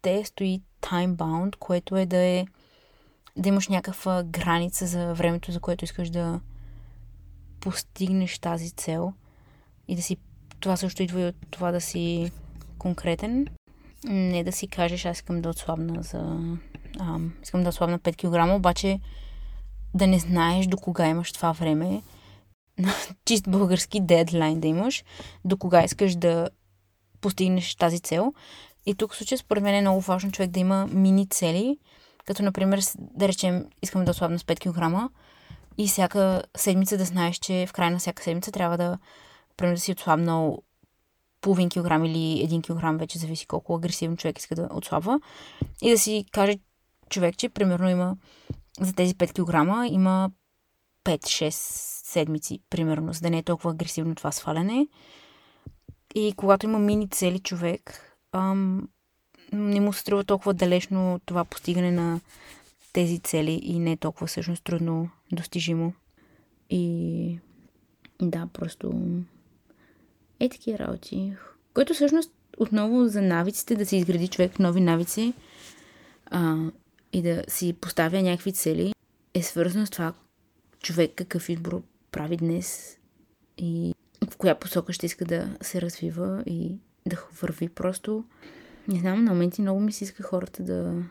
те 0.03 0.25
стои 0.25 0.63
time-bound, 0.81 1.57
което 1.57 1.97
е 1.97 2.07
да 2.07 2.17
е 2.17 2.47
да 3.37 3.49
имаш 3.49 3.69
някаква 3.69 4.23
граница 4.23 4.87
за 4.87 5.15
времето, 5.15 5.53
за 5.53 5.61
което 5.61 5.85
искаш 5.85 6.11
да 6.11 6.41
постигнеш 7.61 8.39
тази 8.39 8.71
цел 8.71 9.13
и 9.89 9.97
да 9.97 10.03
си 10.03 10.17
това 10.61 10.77
също 10.77 11.03
идва 11.03 11.21
и 11.21 11.27
от 11.27 11.37
това 11.51 11.73
да 11.73 11.81
си 11.81 12.33
конкретен. 12.79 13.47
Не 14.05 14.45
да 14.45 14.53
си 14.53 14.69
кажеш, 14.69 15.05
аз 15.05 15.17
искам 15.17 15.43
да 15.43 15.49
отслабна 15.49 16.03
за... 16.03 16.39
А, 16.99 17.19
искам 17.43 17.63
да 17.63 17.69
отслабна 17.69 17.99
5 17.99 18.17
кг, 18.17 18.57
обаче 18.57 19.01
да 19.95 20.07
не 20.07 20.19
знаеш 20.19 20.67
до 20.67 20.77
кога 20.77 21.07
имаш 21.07 21.33
това 21.33 21.53
време. 21.53 22.03
Чист 23.25 23.51
български 23.51 24.01
дедлайн 24.01 24.61
да 24.61 24.69
имаш. 24.69 25.05
До 25.45 25.57
кога 25.57 25.85
искаш 25.85 26.15
да 26.15 26.49
постигнеш 27.21 27.75
тази 27.75 28.01
цел. 28.01 28.33
И 28.87 28.95
тук 28.95 29.13
в 29.13 29.17
случая, 29.17 29.39
според 29.39 29.63
мен 29.63 29.75
е 29.75 29.81
много 29.81 30.01
важно 30.01 30.33
човек 30.33 30.51
да 30.51 30.61
има 30.61 30.87
мини 30.87 31.29
цели, 31.29 31.79
като, 32.27 32.43
например, 32.43 32.81
да 32.99 33.29
речем, 33.29 33.67
искам 33.83 34.05
да 34.05 34.11
ослабна 34.11 34.39
с 34.39 34.43
5 34.43 34.61
кг 34.61 35.11
и 35.79 35.89
всяка 35.89 36.43
седмица 36.57 36.99
да 36.99 37.05
знаеш, 37.05 37.37
че 37.37 37.67
в 37.69 37.73
края 37.73 37.91
на 37.91 37.99
всяка 37.99 38.23
седмица 38.23 38.53
трябва 38.53 38.77
да, 38.77 38.99
примерно, 39.57 39.75
да 39.75 39.81
си 39.81 39.93
отслабнал 39.93 40.63
половин 41.41 41.69
килограм 41.69 42.05
или 42.05 42.43
един 42.43 42.63
килограм, 42.63 42.99
вече 42.99 43.19
зависи 43.19 43.47
колко 43.47 43.75
агресивно 43.75 44.17
човек 44.17 44.39
иска 44.39 44.55
да 44.55 44.69
отслабва. 44.73 45.21
И 45.83 45.91
да 45.91 45.99
си 45.99 46.25
каже 46.33 46.59
човек, 47.09 47.37
че 47.37 47.49
примерно 47.49 47.89
има 47.89 48.17
за 48.81 48.93
тези 48.93 49.15
5 49.15 49.33
кг 49.33 49.93
има 49.93 50.31
5-6 51.05 51.51
седмици, 52.05 52.61
примерно, 52.71 53.13
за 53.13 53.21
да 53.21 53.31
не 53.31 53.39
е 53.39 53.43
толкова 53.43 53.71
агресивно 53.71 54.15
това 54.15 54.33
сваляне. 54.33 54.89
И 56.15 56.33
когато 56.37 56.67
има 56.67 56.79
мини 56.79 57.09
цели 57.09 57.39
човек, 57.39 58.01
ам, 58.33 58.89
не 59.53 59.81
му 59.81 59.93
се 59.93 60.01
струва 60.01 60.25
толкова 60.25 60.55
далечно 60.55 61.21
това 61.27 61.45
постигане 61.45 61.91
на 61.91 62.21
тези 62.93 63.19
цели 63.19 63.61
и 63.63 63.79
не 63.79 63.93
е 63.93 63.97
толкова 63.97 64.27
всъщност 64.27 64.65
трудно 64.65 65.11
достижимо. 65.33 65.93
И 66.71 67.39
да, 68.23 68.49
просто 68.53 68.93
е 70.41 70.49
такива 70.49 70.79
работи. 70.79 71.33
Което 71.75 71.95
всъщност 71.95 72.33
отново 72.59 73.07
за 73.07 73.23
навиците, 73.23 73.75
да 73.75 73.87
се 73.87 73.97
изгради 73.97 74.29
човек 74.29 74.59
нови 74.59 74.81
навици 74.81 75.33
а, 76.27 76.57
и 77.17 77.23
да 77.23 77.45
си 77.49 77.73
поставя 77.73 78.23
някакви 78.23 78.53
цели, 78.53 78.93
е 79.35 79.43
свързано 79.43 79.87
с 79.87 79.91
това 79.91 80.13
човек 80.81 81.13
какъв 81.15 81.49
избор 81.49 81.83
прави 82.11 82.37
днес 82.37 82.99
и 83.59 83.95
в 84.31 84.37
коя 84.37 84.55
посока 84.55 84.93
ще 84.93 85.07
иска 85.07 85.25
да 85.25 85.57
се 85.61 85.81
развива 85.81 86.43
и 86.47 86.77
да 87.07 87.27
върви 87.41 87.69
просто. 87.69 88.25
Не 88.89 88.99
знам, 88.99 89.25
на 89.25 89.31
моменти 89.31 89.63
много 89.63 89.81
ми 89.81 89.93
се 89.93 90.05
иска 90.05 90.23
хората 90.23 90.63
да 90.63 91.03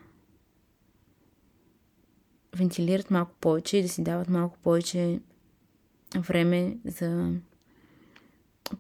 вентилират 2.56 3.12
малко 3.12 3.32
повече 3.42 3.78
и 3.78 3.82
да 3.82 3.90
си 3.90 4.04
дават 4.04 4.30
малко 4.30 4.58
повече 4.58 5.20
време 6.16 6.78
за 6.86 7.32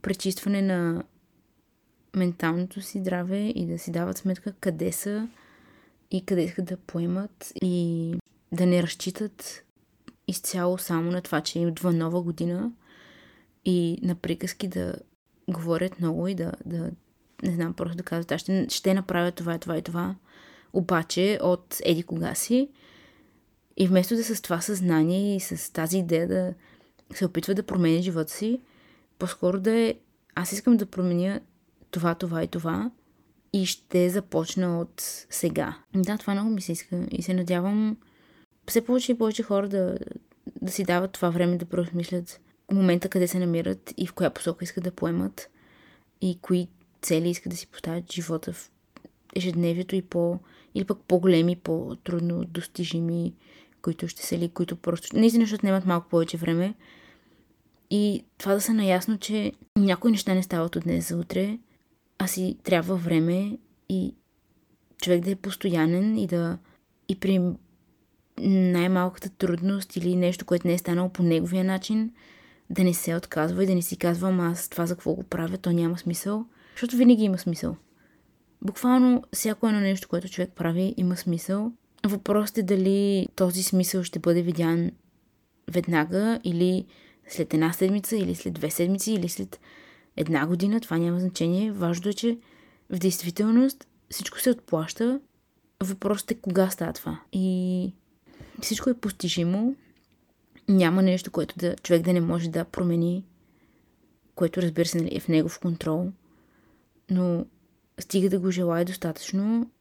пречистване 0.01 0.61
на 0.61 1.03
менталното 2.15 2.81
си 2.81 2.99
здраве 2.99 3.39
и 3.39 3.65
да 3.65 3.79
си 3.79 3.91
дават 3.91 4.17
сметка 4.17 4.53
къде 4.59 4.91
са 4.91 5.27
и 6.11 6.25
къде 6.25 6.41
искат 6.41 6.65
да 6.65 6.77
поемат 6.77 7.51
и 7.61 8.13
да 8.51 8.65
не 8.65 8.83
разчитат 8.83 9.63
изцяло 10.27 10.77
само 10.77 11.11
на 11.11 11.21
това, 11.21 11.41
че 11.41 11.59
идва 11.59 11.93
нова 11.93 12.21
година 12.21 12.71
и 13.65 13.99
на 14.01 14.15
приказки 14.15 14.67
да 14.67 14.95
говорят 15.47 15.99
много 15.99 16.27
и 16.27 16.35
да, 16.35 16.51
да 16.65 16.91
не 17.43 17.51
знам, 17.51 17.73
просто 17.73 17.97
да 17.97 18.03
казват, 18.03 18.31
аз 18.31 18.41
ще, 18.41 18.67
ще 18.69 18.93
направя 18.93 19.31
това, 19.31 19.57
това 19.57 19.77
и 19.77 19.81
това, 19.81 20.15
обаче 20.73 21.39
от 21.41 21.77
еди 21.83 22.03
кога 22.03 22.35
си. 22.35 22.69
И 23.77 23.87
вместо 23.87 24.15
да 24.15 24.23
с 24.23 24.41
това 24.41 24.61
съзнание 24.61 25.35
и 25.35 25.39
с 25.39 25.73
тази 25.73 25.97
идея 25.97 26.27
да 26.27 26.53
се 27.13 27.25
опитва 27.25 27.53
да 27.53 27.63
промени 27.63 28.01
живота 28.01 28.31
си, 28.31 28.61
по-скоро 29.19 29.59
да 29.59 29.71
е 29.71 29.95
аз 30.35 30.51
искам 30.51 30.77
да 30.77 30.85
променя 30.85 31.39
това, 31.91 32.15
това 32.15 32.43
и 32.43 32.47
това 32.47 32.91
и 33.55 33.65
ще 33.65 34.09
започна 34.09 34.79
от 34.79 35.25
сега. 35.29 35.77
Да, 35.95 36.17
това 36.17 36.33
много 36.33 36.49
ми 36.49 36.61
се 36.61 36.71
иска 36.71 37.07
и 37.11 37.21
се 37.21 37.33
надявам 37.33 37.97
все 38.67 38.85
повече 38.85 39.11
и 39.11 39.17
повече 39.17 39.43
хора 39.43 39.69
да, 39.69 39.97
да 40.61 40.71
си 40.71 40.83
дават 40.83 41.11
това 41.11 41.29
време 41.29 41.57
да 41.57 41.65
преосмислят 41.65 42.39
момента 42.71 43.09
къде 43.09 43.27
се 43.27 43.39
намират 43.39 43.93
и 43.97 44.07
в 44.07 44.13
коя 44.13 44.29
посока 44.29 44.63
искат 44.63 44.83
да 44.83 44.91
поемат 44.91 45.49
и 46.21 46.39
кои 46.41 46.67
цели 47.01 47.29
искат 47.29 47.49
да 47.49 47.57
си 47.57 47.67
поставят 47.67 48.11
живота 48.11 48.53
в 48.53 48.71
ежедневието 49.35 49.95
и 49.95 50.01
по, 50.01 50.39
или 50.75 50.85
пък 50.85 50.99
по-големи, 51.07 51.55
по-трудно 51.55 52.45
достижими, 52.45 53.33
които 53.81 54.07
ще 54.07 54.25
са 54.25 54.37
ли, 54.37 54.49
които 54.49 54.75
просто 54.75 55.17
наистина 55.17 55.45
ще 55.45 55.55
отнемат 55.55 55.85
малко 55.85 56.09
повече 56.09 56.37
време. 56.37 56.73
И 57.89 58.23
това 58.37 58.53
да 58.53 58.61
са 58.61 58.73
наясно, 58.73 59.17
че 59.17 59.51
някои 59.77 60.11
неща 60.11 60.33
не 60.33 60.43
стават 60.43 60.75
от 60.75 60.83
днес 60.83 61.09
за 61.09 61.17
утре, 61.17 61.57
а 62.19 62.27
си 62.27 62.57
трябва 62.63 62.95
време 62.95 63.57
и 63.89 64.15
човек 65.01 65.23
да 65.23 65.31
е 65.31 65.35
постоянен 65.35 66.17
и 66.17 66.27
да 66.27 66.57
и 67.07 67.19
при 67.19 67.41
най-малката 68.37 69.29
трудност 69.29 69.95
или 69.95 70.15
нещо, 70.15 70.45
което 70.45 70.67
не 70.67 70.73
е 70.73 70.77
станало 70.77 71.09
по 71.09 71.23
неговия 71.23 71.63
начин, 71.63 72.11
да 72.69 72.83
не 72.83 72.93
се 72.93 73.15
отказва 73.15 73.63
и 73.63 73.67
да 73.67 73.75
не 73.75 73.81
си 73.81 73.97
казвам 73.97 74.39
аз 74.39 74.69
това 74.69 74.85
за 74.85 74.95
какво 74.95 75.13
го 75.13 75.23
правя, 75.23 75.57
то 75.57 75.71
няма 75.71 75.97
смисъл. 75.97 76.45
Защото 76.71 76.97
винаги 76.97 77.23
има 77.23 77.37
смисъл. 77.37 77.75
Буквално 78.61 79.23
всяко 79.33 79.67
едно 79.67 79.79
нещо, 79.79 80.07
което 80.07 80.29
човек 80.29 80.51
прави, 80.55 80.93
има 80.97 81.17
смисъл. 81.17 81.71
Въпросът 82.07 82.57
е 82.57 82.63
дали 82.63 83.27
този 83.35 83.63
смисъл 83.63 84.03
ще 84.03 84.19
бъде 84.19 84.41
видян 84.41 84.91
веднага 85.71 86.39
или 86.43 86.85
след 87.27 87.53
една 87.53 87.73
седмица, 87.73 88.17
или 88.17 88.35
след 88.35 88.53
две 88.53 88.69
седмици, 88.69 89.11
или 89.11 89.29
след 89.29 89.59
една 90.17 90.47
година. 90.47 90.81
Това 90.81 90.97
няма 90.97 91.19
значение. 91.19 91.71
Важно 91.71 92.09
е, 92.09 92.13
че 92.13 92.37
в 92.89 92.99
действителност 92.99 93.87
всичко 94.09 94.39
се 94.39 94.49
отплаща. 94.49 95.19
Въпросът 95.83 96.31
е 96.31 96.35
кога 96.35 96.69
става 96.69 96.93
това. 96.93 97.21
И 97.31 97.93
всичко 98.61 98.89
е 98.89 98.93
постижимо. 98.97 99.75
Няма 100.69 101.03
нещо, 101.03 101.31
което 101.31 101.55
да, 101.57 101.75
човек 101.75 102.01
да 102.01 102.13
не 102.13 102.21
може 102.21 102.49
да 102.49 102.65
промени, 102.65 103.25
което 104.35 104.61
разбира 104.61 104.85
се 104.85 104.97
нали, 104.97 105.15
е 105.15 105.19
в 105.19 105.27
негов 105.27 105.59
контрол 105.59 106.11
но 107.09 107.45
стига 107.99 108.29
да 108.29 108.39
го 108.39 108.51
желая 108.51 108.85
достатъчно 108.85 109.71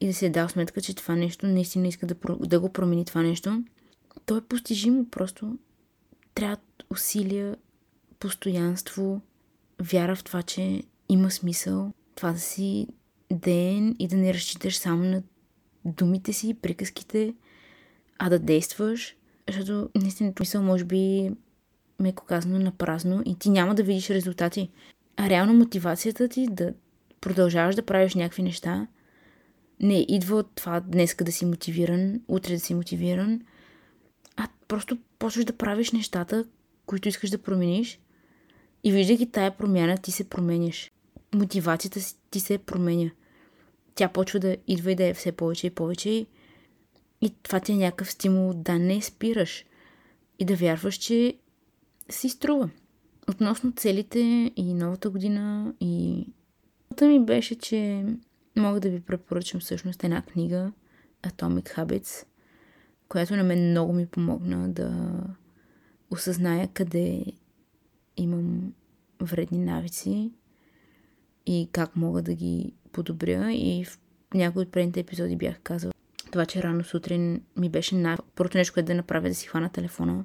и 0.00 0.06
да 0.06 0.14
се 0.14 0.26
е 0.26 0.30
дал 0.30 0.48
сметка, 0.48 0.80
че 0.80 0.94
това 0.94 1.16
нещо 1.16 1.46
наистина 1.46 1.88
иска 1.88 2.06
да, 2.06 2.14
да 2.40 2.60
го 2.60 2.72
промени 2.72 3.04
това 3.04 3.22
нещо, 3.22 3.64
то 4.26 4.36
е 4.36 4.40
постижимо. 4.40 5.10
Просто 5.10 5.58
трябва 6.34 6.56
усилия, 6.90 7.56
постоянство, 8.18 9.20
вяра 9.80 10.16
в 10.16 10.24
това, 10.24 10.42
че 10.42 10.82
има 11.08 11.30
смисъл, 11.30 11.92
това 12.14 12.32
да 12.32 12.38
си 12.38 12.86
ден 13.32 13.96
и 13.98 14.08
да 14.08 14.16
не 14.16 14.34
разчиташ 14.34 14.76
само 14.76 15.04
на 15.04 15.22
думите 15.84 16.32
си, 16.32 16.54
приказките, 16.54 17.34
а 18.18 18.28
да 18.28 18.38
действаш. 18.38 19.16
защото 19.48 19.90
наистина 19.94 20.32
мисъл 20.40 20.62
може 20.62 20.84
би 20.84 21.30
меко 22.00 22.24
казано 22.24 22.58
на 22.58 22.72
празно 22.72 23.22
и 23.26 23.38
ти 23.38 23.50
няма 23.50 23.74
да 23.74 23.82
видиш 23.82 24.10
резултати. 24.10 24.70
А 25.16 25.28
реално 25.28 25.54
мотивацията 25.54 26.28
ти 26.28 26.46
да 26.50 26.74
продължаваш 27.20 27.74
да 27.74 27.86
правиш 27.86 28.14
някакви 28.14 28.42
неща 28.42 28.86
не 29.80 30.06
идва 30.08 30.36
от 30.36 30.50
това 30.54 30.80
днеска 30.80 31.24
да 31.24 31.32
си 31.32 31.46
мотивиран, 31.46 32.20
утре 32.28 32.52
да 32.52 32.60
си 32.60 32.74
мотивиран, 32.74 33.40
а 34.36 34.48
просто 34.68 34.98
почваш 35.18 35.44
да 35.44 35.56
правиш 35.56 35.92
нещата, 35.92 36.44
които 36.86 37.08
искаш 37.08 37.30
да 37.30 37.42
промениш 37.42 38.00
и 38.84 38.92
виждайки 38.92 39.30
тая 39.30 39.56
промяна, 39.56 39.98
ти 39.98 40.12
се 40.12 40.28
променяш. 40.28 40.92
Мотивацията 41.34 42.00
ти 42.30 42.40
се 42.40 42.58
променя. 42.58 43.10
Тя 43.94 44.08
почва 44.08 44.40
да 44.40 44.56
идва 44.66 44.92
и 44.92 44.94
да 44.94 45.04
е 45.04 45.14
все 45.14 45.32
повече 45.32 45.66
и 45.66 45.70
повече 45.70 46.10
и, 46.10 46.26
и 47.20 47.34
това 47.42 47.60
ти 47.60 47.72
е 47.72 47.76
някакъв 47.76 48.10
стимул 48.10 48.54
да 48.54 48.78
не 48.78 49.02
спираш 49.02 49.64
и 50.38 50.44
да 50.44 50.56
вярваш, 50.56 50.94
че 50.94 51.34
си 52.10 52.28
струва. 52.28 52.70
Относно 53.30 53.72
целите 53.76 54.52
и 54.56 54.74
новата 54.74 55.10
година 55.10 55.74
и... 55.80 56.26
Та 56.96 57.06
ми 57.06 57.24
беше, 57.24 57.54
че 57.54 58.06
мога 58.56 58.80
да 58.80 58.90
ви 58.90 59.00
препоръчам 59.00 59.60
всъщност 59.60 60.04
една 60.04 60.22
книга 60.22 60.72
Atomic 61.22 61.76
Habits, 61.76 62.26
която 63.08 63.36
на 63.36 63.42
мен 63.42 63.70
много 63.70 63.92
ми 63.92 64.06
помогна 64.06 64.68
да 64.68 65.20
осъзная 66.10 66.68
къде 66.74 67.24
имам 68.16 68.72
вредни 69.20 69.58
навици 69.58 70.30
и 71.46 71.68
как 71.72 71.96
мога 71.96 72.22
да 72.22 72.34
ги 72.34 72.72
подобря. 72.92 73.52
И 73.52 73.84
в 73.84 73.98
някои 74.34 74.62
от 74.62 74.72
предните 74.72 75.00
епизоди 75.00 75.36
бях 75.36 75.60
казал 75.62 75.92
това, 76.32 76.46
че 76.46 76.62
рано 76.62 76.84
сутрин 76.84 77.42
ми 77.56 77.68
беше 77.68 77.94
най- 77.94 78.16
първото 78.34 78.58
нещо, 78.58 78.74
което 78.74 78.86
да 78.86 78.94
направя 78.94 79.28
да 79.28 79.34
си 79.34 79.46
хвана 79.46 79.72
телефона 79.72 80.24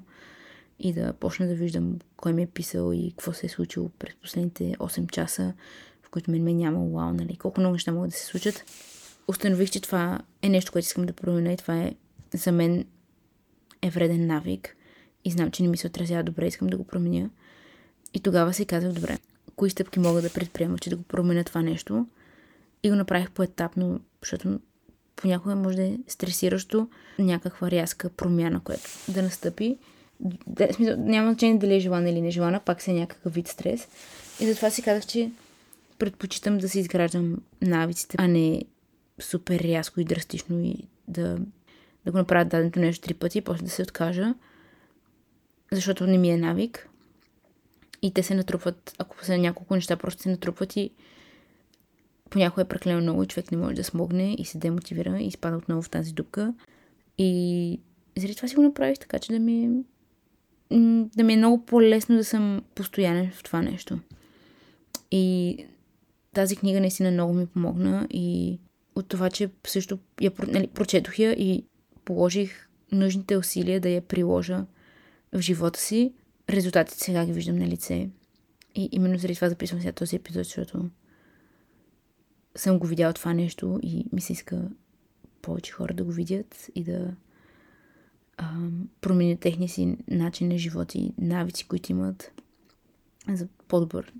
и 0.78 0.92
да 0.92 1.12
почна 1.12 1.46
да 1.46 1.54
виждам 1.54 1.98
кой 2.16 2.32
ми 2.32 2.42
е 2.42 2.46
писал 2.46 2.92
и 2.92 3.10
какво 3.10 3.32
се 3.32 3.46
е 3.46 3.48
случило 3.48 3.88
през 3.88 4.14
последните 4.14 4.74
8 4.74 5.10
часа, 5.10 5.54
в 6.02 6.10
които 6.10 6.30
мен 6.30 6.42
ме 6.42 6.54
няма 6.54 6.78
вау, 6.78 7.12
нали, 7.12 7.36
колко 7.36 7.60
много 7.60 7.72
неща 7.72 7.92
могат 7.92 8.10
да 8.10 8.16
се 8.16 8.26
случат. 8.26 8.64
Установих, 9.28 9.70
че 9.70 9.80
това 9.80 10.20
е 10.42 10.48
нещо, 10.48 10.72
което 10.72 10.86
искам 10.86 11.06
да 11.06 11.12
променя 11.12 11.52
и 11.52 11.56
това 11.56 11.82
е 11.82 11.94
за 12.34 12.52
мен 12.52 12.84
е 13.82 13.90
вреден 13.90 14.26
навик 14.26 14.76
и 15.24 15.30
знам, 15.30 15.50
че 15.50 15.62
не 15.62 15.68
ми 15.68 15.76
се 15.76 15.86
отразява 15.86 16.22
добре, 16.22 16.46
искам 16.46 16.68
да 16.68 16.76
го 16.76 16.84
променя. 16.84 17.30
И 18.16 18.20
тогава 18.20 18.52
си 18.52 18.66
казах, 18.66 18.92
добре, 18.92 19.18
кои 19.56 19.70
стъпки 19.70 19.98
мога 19.98 20.22
да 20.22 20.32
предприема, 20.32 20.78
че 20.78 20.90
да 20.90 20.96
го 20.96 21.02
променя 21.02 21.44
това 21.44 21.62
нещо. 21.62 22.06
И 22.82 22.90
го 22.90 22.96
направих 22.96 23.30
поетапно, 23.30 24.00
защото 24.22 24.60
понякога 25.16 25.56
може 25.56 25.76
да 25.76 25.82
е 25.82 25.98
стресиращо 26.08 26.88
някаква 27.18 27.70
рязка 27.70 28.10
промяна, 28.10 28.60
която 28.60 28.82
да 29.08 29.22
настъпи. 29.22 29.78
Да, 30.46 30.68
смисъл, 30.72 30.96
няма 30.98 31.30
значение 31.30 31.58
дали 31.58 31.74
е 31.74 31.80
желана 31.80 32.10
или 32.10 32.20
нежелана, 32.20 32.60
пак 32.60 32.82
се 32.82 32.90
е 32.90 32.94
някакъв 32.94 33.34
вид 33.34 33.48
стрес. 33.48 33.88
И 34.40 34.46
затова 34.46 34.70
си 34.70 34.82
казах, 34.82 35.06
че 35.06 35.30
предпочитам 35.98 36.58
да 36.58 36.68
си 36.68 36.80
изграждам 36.80 37.36
навиците, 37.62 38.16
а 38.20 38.28
не 38.28 38.62
супер 39.20 39.60
рязко 39.60 40.00
и 40.00 40.04
драстично 40.04 40.62
и 40.62 40.76
да, 41.08 41.38
да 42.04 42.12
го 42.12 42.18
направя 42.18 42.44
даденото 42.44 42.80
нещо 42.80 43.06
три 43.06 43.14
пъти, 43.14 43.40
после 43.40 43.64
да 43.64 43.70
се 43.70 43.82
откажа, 43.82 44.34
защото 45.72 46.06
не 46.06 46.18
ми 46.18 46.30
е 46.30 46.36
навик. 46.36 46.88
И 48.02 48.14
те 48.14 48.22
се 48.22 48.34
натрупват, 48.34 48.94
ако 48.98 49.24
са 49.24 49.38
няколко 49.38 49.74
неща, 49.74 49.96
просто 49.96 50.22
се 50.22 50.28
натрупват 50.28 50.76
и 50.76 50.90
понякога 52.30 52.62
е 52.62 52.68
прекалено 52.68 53.00
много 53.00 53.22
и 53.22 53.26
човек 53.26 53.52
не 53.52 53.58
може 53.58 53.74
да 53.74 53.84
смогне 53.84 54.34
и 54.38 54.44
се 54.44 54.58
демотивира 54.58 55.18
и 55.18 55.26
изпада 55.26 55.56
отново 55.56 55.82
в 55.82 55.90
тази 55.90 56.12
дупка. 56.12 56.54
И 57.18 57.80
заради 58.16 58.36
това 58.36 58.48
си 58.48 58.56
го 58.56 58.62
направих 58.62 58.98
така, 58.98 59.18
че 59.18 59.32
да 59.32 59.38
ми 59.38 59.64
е, 59.64 59.70
да 61.16 61.24
ми 61.24 61.32
е 61.32 61.36
много 61.36 61.64
по-лесно 61.64 62.16
да 62.16 62.24
съм 62.24 62.62
постоянен 62.74 63.30
в 63.30 63.42
това 63.42 63.62
нещо. 63.62 63.98
И 65.10 65.56
тази 66.34 66.56
книга 66.56 66.80
наистина 66.80 67.10
много 67.10 67.34
ми 67.34 67.46
помогна 67.46 68.06
и 68.10 68.58
от 68.94 69.08
това, 69.08 69.30
че 69.30 69.50
също 69.66 69.98
я 70.20 70.32
нали, 70.46 70.66
прочетох 70.66 71.18
я 71.18 71.32
и 71.32 71.64
положих 72.04 72.68
нужните 72.92 73.36
усилия 73.36 73.80
да 73.80 73.88
я 73.88 74.02
приложа 74.02 74.64
в 75.32 75.40
живота 75.40 75.80
си, 75.80 76.12
резултатите 76.50 76.98
сега 76.98 77.26
ги 77.26 77.32
виждам 77.32 77.56
на 77.56 77.66
лице. 77.66 78.10
И 78.74 78.88
именно 78.92 79.18
заради 79.18 79.34
това 79.34 79.48
записвам 79.48 79.80
сега 79.80 79.92
този 79.92 80.16
епизод, 80.16 80.44
защото 80.44 80.90
съм 82.56 82.78
го 82.78 82.86
видяла 82.86 83.12
това 83.12 83.34
нещо 83.34 83.80
и 83.82 84.06
ми 84.12 84.20
се 84.20 84.32
иска 84.32 84.70
повече 85.42 85.72
хора 85.72 85.94
да 85.94 86.04
го 86.04 86.12
видят 86.12 86.70
и 86.74 86.84
да 86.84 87.14
променят 89.00 89.40
техния 89.40 89.68
си 89.68 89.96
начин 90.08 90.48
на 90.48 90.58
живот 90.58 90.94
и 90.94 91.12
навици, 91.18 91.68
които 91.68 91.92
имат 91.92 92.32
за 93.28 93.48
по-добър 93.68 94.12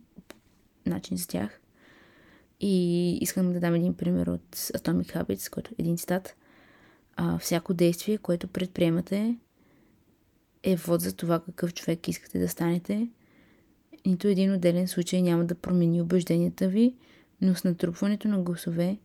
начин 0.87 1.17
за 1.17 1.29
тях. 1.29 1.61
И 2.61 3.11
искам 3.21 3.53
да 3.53 3.61
дам 3.61 3.75
един 3.75 3.95
пример 3.95 4.27
от 4.27 4.57
Atomic 4.57 5.15
Habits, 5.15 5.51
който 5.51 5.71
е 5.71 5.83
един 5.83 5.97
цитат. 5.97 6.37
А, 7.17 7.39
всяко 7.39 7.75
действие, 7.75 8.19
което 8.19 8.49
предприемате, 8.49 9.37
е 10.67 10.77
вод 10.77 11.01
за 11.01 11.13
това 11.13 11.41
какъв 11.41 11.75
човек 11.75 12.09
искате 12.09 12.39
да 12.39 12.49
станете. 12.49 13.09
Нито 14.07 14.29
един 14.29 14.55
отделен 14.55 14.89
случай 14.89 15.23
няма 15.23 15.45
да 15.45 15.55
промени 15.55 16.03
убежденията 16.03 16.69
ви, 16.69 16.95
но 17.41 17.55
с 17.55 17.65
натрупването 17.65 18.29
на 18.29 18.43
гласове, 18.43 18.99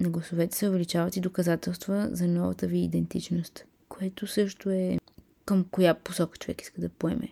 на 0.00 0.10
гласовете 0.10 0.56
се 0.56 0.68
увеличават 0.68 1.16
и 1.16 1.20
доказателства 1.20 2.08
за 2.12 2.28
новата 2.28 2.66
ви 2.66 2.78
идентичност, 2.78 3.64
което 3.88 4.26
също 4.26 4.70
е 4.70 4.98
към 5.44 5.64
коя 5.70 5.94
посока 5.94 6.38
човек 6.38 6.62
иска 6.62 6.80
да 6.80 6.88
поеме. 6.88 7.28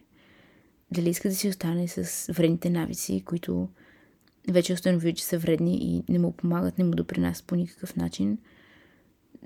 Дали 0.90 1.08
иска 1.08 1.28
да 1.28 1.34
си 1.34 1.48
остане 1.48 1.88
с 1.88 2.32
вредните 2.32 2.70
навици, 2.70 3.22
които 3.24 3.68
вече 4.48 4.72
установи, 4.72 5.14
че 5.14 5.24
са 5.24 5.38
вредни 5.38 5.76
и 5.76 6.12
не 6.12 6.18
му 6.18 6.32
помагат, 6.32 6.78
не 6.78 6.84
му 6.84 6.90
допринасят 6.90 7.46
по 7.46 7.54
никакъв 7.54 7.96
начин, 7.96 8.38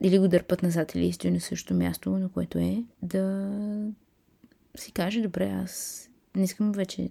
или 0.02 0.18
го 0.18 0.28
дърпат 0.28 0.62
назад, 0.62 0.94
или 0.94 1.12
стои 1.12 1.30
на 1.30 1.40
същото 1.40 1.74
място, 1.74 2.10
на 2.10 2.28
което 2.28 2.58
е, 2.58 2.84
да 3.02 3.50
си 4.76 4.92
каже, 4.92 5.20
добре, 5.20 5.50
аз 5.50 6.04
не 6.36 6.44
искам 6.44 6.72
вече 6.72 7.10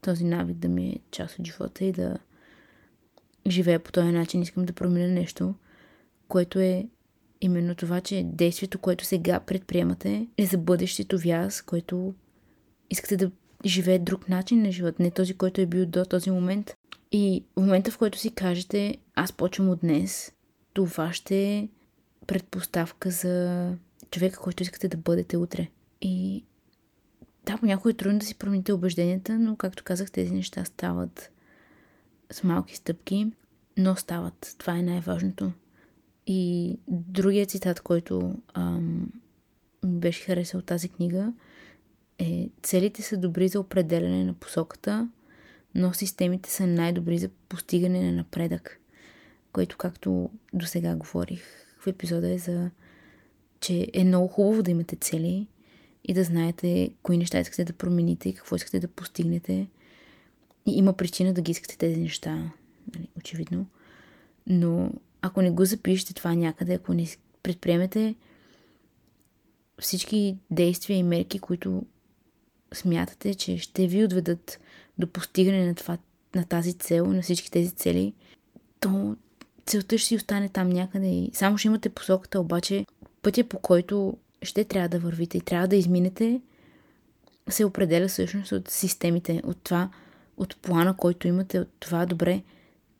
този 0.00 0.24
навик 0.24 0.56
да 0.56 0.68
ми 0.68 0.88
е 0.88 0.98
част 1.10 1.38
от 1.38 1.46
живота 1.46 1.84
и 1.84 1.92
да 1.92 2.18
живея 3.48 3.80
по 3.80 3.92
този 3.92 4.12
начин, 4.12 4.42
искам 4.42 4.64
да 4.64 4.72
променя 4.72 5.08
нещо, 5.08 5.54
което 6.28 6.58
е 6.58 6.88
именно 7.40 7.74
това, 7.74 8.00
че 8.00 8.22
действието, 8.26 8.78
което 8.78 9.04
сега 9.04 9.40
предприемате, 9.40 10.26
е 10.38 10.46
за 10.46 10.58
бъдещето 10.58 11.18
ви 11.18 11.30
аз, 11.30 11.62
което 11.62 12.14
искате 12.90 13.16
да 13.16 13.30
живее 13.64 13.98
друг 13.98 14.28
начин 14.28 14.62
на 14.62 14.72
живот, 14.72 14.98
не 14.98 15.10
този, 15.10 15.34
който 15.34 15.60
е 15.60 15.66
бил 15.66 15.86
до 15.86 16.04
този 16.04 16.30
момент. 16.30 16.74
И 17.12 17.44
в 17.56 17.60
момента, 17.60 17.90
в 17.90 17.98
който 17.98 18.18
си 18.18 18.30
кажете, 18.30 18.96
аз 19.14 19.32
почвам 19.32 19.68
от 19.68 19.80
днес, 19.80 20.32
това 20.72 21.12
ще 21.12 21.54
е 21.54 21.68
предпоставка 22.26 23.10
за 23.10 23.72
човека, 24.10 24.38
който 24.38 24.62
искате 24.62 24.88
да 24.88 24.96
бъдете 24.96 25.36
утре. 25.36 25.68
И 26.00 26.44
да, 27.48 27.58
понякога 27.58 27.90
е 27.90 27.94
трудно 27.94 28.18
да 28.18 28.26
си 28.26 28.34
промените 28.34 28.72
убежденията, 28.72 29.38
но 29.38 29.56
както 29.56 29.84
казах, 29.84 30.10
тези 30.10 30.32
неща 30.32 30.64
стават 30.64 31.30
с 32.30 32.44
малки 32.44 32.76
стъпки, 32.76 33.32
но 33.76 33.96
стават. 33.96 34.54
Това 34.58 34.78
е 34.78 34.82
най-важното. 34.82 35.52
И 36.26 36.74
другия 36.88 37.46
цитат, 37.46 37.80
който 37.80 38.34
ми 39.84 39.98
беше 39.98 40.24
харесал 40.24 40.62
тази 40.62 40.88
книга, 40.88 41.32
е 42.18 42.48
целите 42.62 43.02
са 43.02 43.16
добри 43.16 43.48
за 43.48 43.60
определене 43.60 44.24
на 44.24 44.34
посоката, 44.34 45.08
но 45.74 45.92
системите 45.92 46.50
са 46.50 46.66
най-добри 46.66 47.18
за 47.18 47.28
постигане 47.28 48.10
на 48.10 48.12
напредък. 48.12 48.80
Което, 49.52 49.76
както 49.76 50.30
до 50.54 50.66
сега 50.66 50.96
говорих 50.96 51.42
в 51.80 51.86
епизода, 51.86 52.30
е 52.30 52.38
за 52.38 52.70
че 53.60 53.88
е 53.92 54.04
много 54.04 54.28
хубаво 54.28 54.62
да 54.62 54.70
имате 54.70 54.96
цели, 54.96 55.46
и 56.04 56.14
да 56.14 56.24
знаете 56.24 56.90
кои 57.02 57.18
неща 57.18 57.40
искате 57.40 57.64
да 57.64 57.72
промените 57.72 58.28
и 58.28 58.34
какво 58.34 58.56
искате 58.56 58.80
да 58.80 58.88
постигнете. 58.88 59.66
И 60.66 60.78
има 60.78 60.92
причина 60.92 61.34
да 61.34 61.40
ги 61.40 61.50
искате 61.50 61.78
тези 61.78 62.00
неща, 62.00 62.52
нали, 62.94 63.08
очевидно. 63.16 63.66
Но 64.46 64.92
ако 65.22 65.42
не 65.42 65.50
го 65.50 65.64
запишете 65.64 66.14
това 66.14 66.34
някъде, 66.34 66.74
ако 66.74 66.94
не 66.94 67.06
предприемете 67.42 68.14
всички 69.80 70.36
действия 70.50 70.98
и 70.98 71.02
мерки, 71.02 71.38
които 71.38 71.82
смятате, 72.74 73.34
че 73.34 73.58
ще 73.58 73.86
ви 73.86 74.04
отведат 74.04 74.60
до 74.98 75.06
постигане 75.06 75.66
на, 75.66 75.74
това, 75.74 75.98
на 76.34 76.44
тази 76.44 76.74
цел, 76.74 77.06
на 77.06 77.22
всички 77.22 77.50
тези 77.50 77.70
цели, 77.70 78.14
то 78.80 79.16
целта 79.66 79.98
ще 79.98 80.08
си 80.08 80.16
остане 80.16 80.48
там 80.48 80.68
някъде 80.68 81.06
и 81.06 81.30
само 81.34 81.58
ще 81.58 81.68
имате 81.68 81.88
посоката, 81.88 82.40
обаче 82.40 82.86
пътя 83.22 83.44
по 83.44 83.58
който 83.58 84.16
ще 84.42 84.64
трябва 84.64 84.88
да 84.88 84.98
вървите 84.98 85.38
и 85.38 85.40
трябва 85.40 85.68
да 85.68 85.76
изминете, 85.76 86.40
се 87.48 87.64
определя 87.64 88.08
всъщност 88.08 88.52
от 88.52 88.68
системите, 88.68 89.42
от 89.44 89.62
това, 89.62 89.90
от 90.36 90.56
плана, 90.56 90.96
който 90.96 91.28
имате, 91.28 91.60
от 91.60 91.68
това 91.80 92.06
добре, 92.06 92.42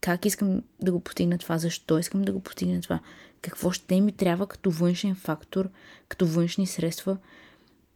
как 0.00 0.24
искам 0.24 0.62
да 0.80 0.92
го 0.92 1.00
постигна 1.00 1.38
това, 1.38 1.58
защо 1.58 1.98
искам 1.98 2.22
да 2.22 2.32
го 2.32 2.40
постигна 2.40 2.80
това, 2.80 3.00
какво 3.42 3.70
ще 3.70 4.00
ми 4.00 4.12
трябва 4.12 4.46
като 4.46 4.70
външен 4.70 5.14
фактор, 5.14 5.70
като 6.08 6.26
външни 6.26 6.66
средства, 6.66 7.16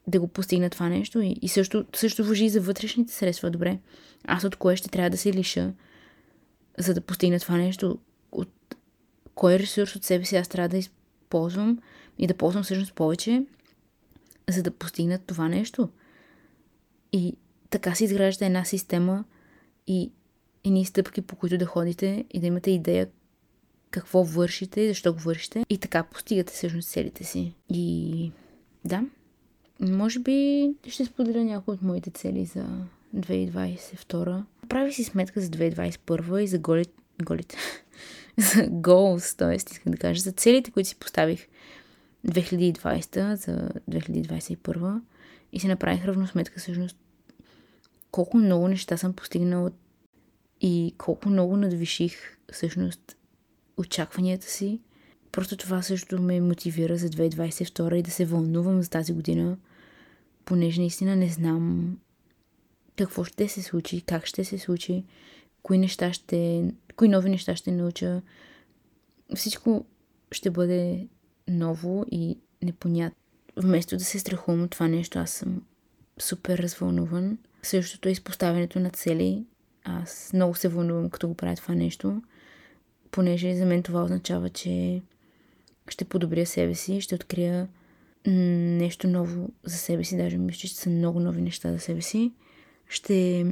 да 0.07 0.21
го 0.21 0.29
постигна 0.29 0.71
това 0.71 0.89
нещо. 0.89 1.21
И, 1.21 1.37
и 1.43 1.49
също, 1.49 1.85
също 1.95 2.25
въжи 2.25 2.45
и 2.45 2.51
за 2.51 2.61
вътрешните 2.61 3.13
средства. 3.13 3.51
Добре, 3.51 3.79
аз 4.25 4.45
от 4.45 4.57
кое 4.57 4.77
ще 4.77 4.89
трябва 4.89 5.11
да 5.11 5.17
се 5.17 5.33
лиша, 5.33 5.73
за 6.79 6.95
да 6.95 7.01
постигна 7.01 7.41
това 7.41 7.57
нещо? 7.57 7.99
От 8.33 8.77
кой 9.35 9.59
ресурс 9.59 9.97
от 9.97 10.05
себе 10.05 10.25
си 10.25 10.37
аз 10.37 10.49
трябва 10.49 10.69
да 10.69 10.77
използвам 10.77 11.79
и 12.23 12.27
да 12.27 12.35
ползвам 12.35 12.63
всъщност 12.63 12.95
повече, 12.95 13.45
за 14.51 14.63
да 14.63 14.71
постигна 14.71 15.19
това 15.19 15.49
нещо? 15.49 15.89
И 17.13 17.37
така 17.71 17.95
се 17.95 18.05
изгражда 18.05 18.47
една 18.47 18.65
система 18.65 19.25
и 19.87 20.11
едни 20.65 20.85
стъпки, 20.85 21.23
по 21.23 21.37
които 21.37 21.59
да 21.59 21.67
ходите 21.67 22.25
и 22.31 22.41
да 22.41 22.47
имате 22.47 22.71
идея 22.71 23.09
какво 23.91 24.25
вършите 24.25 24.81
и 24.81 24.89
защо 24.89 25.13
го 25.13 25.19
вършите. 25.19 25.65
И 25.71 25.79
така 25.79 26.03
постигате 26.03 26.53
всъщност 26.53 26.89
целите 26.89 27.25
си. 27.25 27.55
И 27.69 28.33
да, 28.85 29.05
може 29.81 30.19
би 30.19 30.71
ще 30.89 31.05
споделя 31.05 31.45
някои 31.45 31.75
от 31.75 31.83
моите 31.83 32.11
цели 32.11 32.45
за 32.45 32.67
2022. 33.17 34.43
Прави 34.69 34.93
си 34.93 35.05
сметка 35.05 35.41
за 35.41 35.49
2021 35.49 36.39
и 36.39 36.47
за 36.47 36.59
голи, 36.59 36.85
голите. 37.25 37.57
за 38.37 38.63
goals, 38.63 39.39
т.е. 39.39 39.55
искам 39.55 39.91
да 39.91 39.99
кажа, 39.99 40.21
за 40.21 40.33
целите, 40.33 40.71
които 40.71 40.89
си 40.89 40.97
поставих 40.97 41.49
2020 42.27 43.35
за 43.35 43.71
2021 43.91 45.01
и 45.53 45.61
си 45.61 45.69
направих 45.69 46.05
равносметка 46.05 46.61
всъщност 46.61 46.97
колко 48.11 48.37
много 48.37 48.69
неща 48.69 48.97
съм 48.97 49.13
постигнала 49.13 49.71
и 50.61 50.95
колко 50.99 51.29
много 51.29 51.57
надвиших 51.57 52.39
всъщност 52.53 53.17
очакванията 53.77 54.47
си. 54.47 54.81
Просто 55.33 55.57
това 55.57 55.83
също 55.83 56.23
ме 56.23 56.41
мотивира 56.41 56.97
за 56.97 57.09
2022 57.09 57.95
и 57.95 58.03
да 58.03 58.11
се 58.11 58.25
вълнувам 58.25 58.83
за 58.83 58.91
тази 58.91 59.13
година, 59.13 59.59
понеже 60.45 60.81
наистина 60.81 61.17
не 61.17 61.29
знам 61.29 61.97
какво 62.97 63.25
ще 63.25 63.49
се 63.49 63.63
случи, 63.63 64.01
как 64.01 64.27
ще 64.27 64.45
се 64.45 64.59
случи, 64.59 65.05
кои 65.63 65.79
неща 65.79 66.13
ще, 66.13 66.71
кои 66.97 67.09
нови 67.09 67.31
неща 67.31 67.57
ще 67.57 67.73
науча. 67.73 68.23
Всичко 69.35 69.85
ще 70.33 70.51
бъде 70.51 71.09
ново 71.49 72.05
и 72.11 72.39
непонятно. 72.63 73.17
Вместо 73.57 73.97
да 73.97 74.05
се 74.05 74.19
страхувам 74.19 74.63
от 74.63 74.71
това 74.71 74.89
нещо, 74.89 75.19
аз 75.19 75.31
съм 75.31 75.63
супер 76.19 76.59
развълнуван. 76.59 77.39
Същото 77.63 78.09
е 78.09 78.13
изпоставянето 78.13 78.81
на 78.81 78.91
цели. 78.91 79.45
Аз 79.85 80.31
много 80.35 80.55
се 80.55 80.69
вълнувам, 80.69 81.11
като 81.11 81.29
го 81.29 81.35
правя 81.35 81.57
това 81.57 81.75
нещо, 81.75 82.23
понеже 83.11 83.57
за 83.57 83.67
мен 83.67 83.83
това 83.83 84.05
означава, 84.05 84.51
че 84.51 85.03
ще 85.89 86.05
подобря 86.05 86.47
себе 86.47 86.75
си, 86.75 87.01
ще 87.01 87.15
открия 87.15 87.69
нещо 88.27 89.09
ново 89.09 89.49
за 89.65 89.77
себе 89.77 90.05
си, 90.05 90.17
даже 90.17 90.39
мисля, 90.39 90.69
че 90.69 90.77
са 90.77 90.91
много 90.91 91.21
нови 91.21 91.43
неща 91.43 91.73
за 91.73 91.79
себе 91.79 92.01
си. 92.01 92.33
Ще 92.89 93.47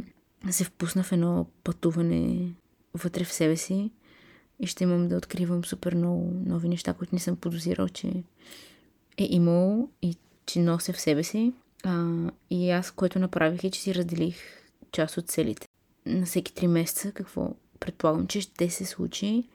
се 0.51 0.65
впусна 0.65 1.03
в 1.03 1.13
едно 1.13 1.47
пътуване 1.65 2.53
вътре 2.95 3.25
в 3.25 3.33
себе 3.33 3.57
си 3.57 3.91
и 4.61 4.67
ще 4.67 4.85
имам 4.85 5.09
да 5.09 5.17
откривам 5.17 5.65
супер 5.65 5.95
много 5.95 6.33
нови 6.47 6.69
неща, 6.69 6.93
които 6.93 7.15
не 7.15 7.21
съм 7.21 7.37
подозирал, 7.37 7.89
че 7.89 8.09
е 9.19 9.27
имало 9.31 9.89
и 10.03 10.17
че 10.47 10.61
нося 10.61 10.93
в 10.93 11.01
себе 11.01 11.23
си. 11.23 11.53
А, 11.85 12.07
и 12.51 12.71
аз, 12.71 12.91
което 12.91 13.19
направих 13.19 13.65
е, 13.65 13.71
че 13.71 13.81
си 13.81 13.95
разделих 13.95 14.37
част 14.93 15.17
от 15.17 15.29
целите. 15.29 15.69
На 16.07 16.27
всеки 16.27 16.55
три 16.55 16.67
месеца, 16.67 17.13
какво 17.13 17.55
предполагам, 17.81 18.27
че 18.27 18.41
ще 18.41 18.71
се 18.71 18.85
случи. 18.85 19.49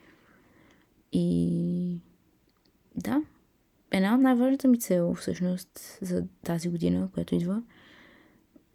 И 1.12 1.98
да, 2.96 3.22
една 3.92 4.16
от 4.16 4.22
най-важната 4.22 4.68
ми 4.68 4.80
цел 4.80 5.14
всъщност 5.14 5.98
за 6.02 6.24
тази 6.44 6.70
година, 6.70 7.10
която 7.14 7.36
идва, 7.36 7.62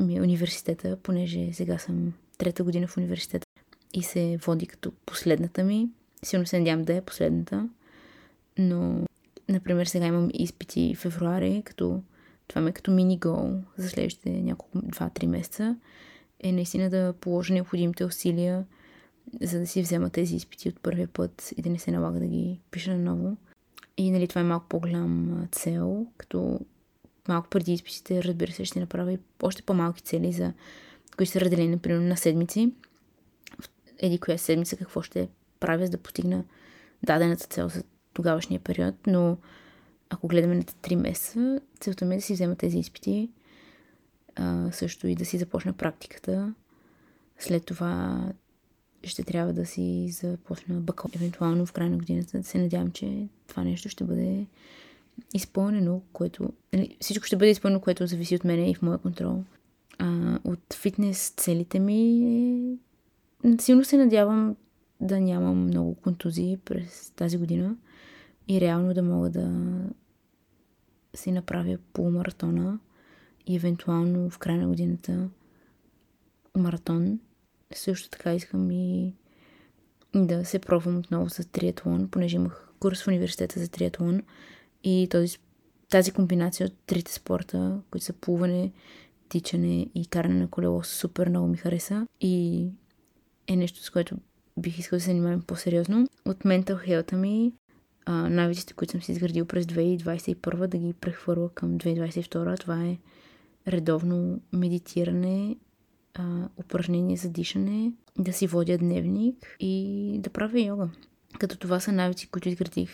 ми 0.00 0.16
е 0.16 0.20
университета, 0.20 0.96
понеже 1.02 1.52
сега 1.52 1.78
съм 1.78 2.12
трета 2.38 2.64
година 2.64 2.86
в 2.86 2.96
университета 2.96 3.46
и 3.94 4.02
се 4.02 4.38
води 4.46 4.66
като 4.66 4.92
последната 5.06 5.64
ми. 5.64 5.88
Силно 6.22 6.46
се 6.46 6.58
надявам 6.58 6.84
да 6.84 6.94
е 6.94 7.00
последната, 7.00 7.68
но, 8.58 9.06
например, 9.48 9.86
сега 9.86 10.06
имам 10.06 10.30
изпити 10.34 10.94
в 10.94 10.98
февруари, 10.98 11.62
като 11.64 12.02
това 12.48 12.60
ме 12.60 12.72
като 12.72 12.90
мини 12.90 13.18
гол 13.18 13.50
за 13.76 13.88
следващите 13.88 14.30
няколко 14.30 14.78
2-3 14.78 15.26
месеца, 15.26 15.76
е 16.40 16.52
наистина 16.52 16.90
да 16.90 17.14
положа 17.20 17.54
необходимите 17.54 18.04
усилия, 18.04 18.66
за 19.40 19.58
да 19.58 19.66
си 19.66 19.82
взема 19.82 20.10
тези 20.10 20.36
изпити 20.36 20.68
от 20.68 20.80
първия 20.80 21.08
път 21.08 21.52
и 21.56 21.62
да 21.62 21.70
не 21.70 21.78
се 21.78 21.90
налага 21.90 22.20
да 22.20 22.26
ги 22.26 22.60
пиша 22.70 22.98
наново. 22.98 23.36
И 23.96 24.10
нали, 24.10 24.28
това 24.28 24.40
е 24.40 24.44
малко 24.44 24.66
по-голям 24.68 25.48
цел, 25.52 26.06
като 26.16 26.60
малко 27.28 27.48
преди 27.48 27.72
изписите, 27.72 28.22
разбира 28.22 28.52
се, 28.52 28.64
ще 28.64 28.80
направя 28.80 29.12
и 29.12 29.18
още 29.42 29.62
по-малки 29.62 30.02
цели, 30.02 30.32
за 30.32 30.52
които 31.16 31.32
са 31.32 31.40
разделени, 31.40 31.68
например, 31.68 32.00
на 32.00 32.16
седмици. 32.16 32.72
Еди 33.98 34.18
коя 34.18 34.38
седмица 34.38 34.76
какво 34.76 35.02
ще 35.02 35.28
правя, 35.60 35.84
за 35.84 35.90
да 35.90 35.98
постигна 35.98 36.44
дадената 37.02 37.46
цел 37.46 37.68
за 37.68 37.82
тогавашния 38.12 38.60
период, 38.60 38.94
но 39.06 39.36
ако 40.10 40.28
гледаме 40.28 40.54
на 40.54 40.62
3 40.62 40.94
месеца, 40.94 41.60
целта 41.80 42.04
ми 42.04 42.14
е 42.14 42.18
да 42.18 42.22
си 42.22 42.32
взема 42.32 42.56
тези 42.56 42.78
изпити, 42.78 43.30
а, 44.36 44.72
също 44.72 45.06
и 45.06 45.14
да 45.14 45.24
си 45.24 45.38
започна 45.38 45.72
практиката. 45.72 46.54
След 47.38 47.64
това 47.64 48.24
ще 49.04 49.24
трябва 49.24 49.52
да 49.52 49.66
си 49.66 50.08
започна 50.10 50.80
бакал. 50.80 51.10
Евентуално 51.14 51.66
в 51.66 51.72
края 51.72 51.90
на 51.90 51.96
годината 51.96 52.38
да 52.38 52.44
се 52.44 52.58
надявам, 52.58 52.90
че 52.90 53.28
това 53.46 53.64
нещо 53.64 53.88
ще 53.88 54.04
бъде 54.04 54.46
изпълнено, 55.34 56.00
което... 56.12 56.52
Нали, 56.72 56.96
всичко 57.00 57.26
ще 57.26 57.36
бъде 57.36 57.50
изпълнено, 57.50 57.80
което 57.80 58.06
зависи 58.06 58.36
от 58.36 58.44
мене 58.44 58.70
и 58.70 58.74
в 58.74 58.82
моя 58.82 58.98
контрол. 58.98 59.44
А, 59.98 60.38
от 60.44 60.74
фитнес 60.74 61.34
целите 61.36 61.78
ми 61.78 62.78
е... 63.44 63.58
Силно 63.58 63.84
се 63.84 63.96
надявам 63.96 64.56
да 65.00 65.20
нямам 65.20 65.64
много 65.64 65.94
контузии 65.94 66.56
през 66.56 67.10
тази 67.10 67.38
година 67.38 67.76
и 68.48 68.60
реално 68.60 68.94
да 68.94 69.02
мога 69.02 69.30
да 69.30 69.50
си 71.14 71.32
направя 71.32 71.78
полумаратона 71.92 72.78
и 73.46 73.56
евентуално 73.56 74.30
в 74.30 74.38
края 74.38 74.58
на 74.58 74.68
годината 74.68 75.28
маратон. 76.56 77.20
Също 77.74 78.10
така 78.10 78.34
искам 78.34 78.70
и 78.70 79.14
да 80.14 80.44
се 80.44 80.58
пробвам 80.58 80.98
отново 80.98 81.28
за 81.28 81.44
триатлон, 81.44 82.08
понеже 82.08 82.36
имах 82.36 82.68
курс 82.80 83.02
в 83.02 83.08
университета 83.08 83.60
за 83.60 83.68
триатлон 83.68 84.22
и 84.84 85.08
този, 85.10 85.38
тази 85.88 86.12
комбинация 86.12 86.66
от 86.66 86.72
трите 86.86 87.12
спорта, 87.12 87.80
които 87.90 88.04
са 88.04 88.12
плуване, 88.12 88.72
тичане 89.28 89.86
и 89.94 90.06
каране 90.06 90.40
на 90.40 90.48
колело, 90.48 90.82
супер 90.82 91.28
много 91.28 91.46
ми 91.46 91.56
хареса 91.56 92.06
и 92.20 92.66
е 93.46 93.56
нещо, 93.56 93.82
с 93.84 93.90
което 93.90 94.16
бих 94.58 94.78
искал 94.78 94.96
да 94.96 95.00
се 95.00 95.10
занимавам 95.10 95.42
по-сериозно. 95.42 96.08
От 96.26 96.44
ментал 96.44 96.76
хелта 96.76 97.16
ми 97.16 97.52
а, 98.06 98.12
навиците, 98.28 98.74
които 98.74 98.90
съм 98.90 99.02
си 99.02 99.12
изградил 99.12 99.44
през 99.44 99.66
2021 99.66 100.66
да 100.66 100.78
ги 100.78 100.92
прехвърля 100.92 101.48
към 101.54 101.78
2022. 101.78 102.60
Това 102.60 102.84
е 102.84 102.98
редовно 103.68 104.40
медитиране, 104.52 105.56
а, 106.14 106.48
упражнение 106.56 107.16
за 107.16 107.28
дишане, 107.28 107.92
да 108.18 108.32
си 108.32 108.46
водя 108.46 108.78
дневник 108.78 109.56
и 109.60 110.16
да 110.22 110.30
правя 110.30 110.60
йога. 110.60 110.88
Като 111.38 111.58
това 111.58 111.80
са 111.80 111.92
навици, 111.92 112.26
които 112.26 112.48
изградих 112.48 112.90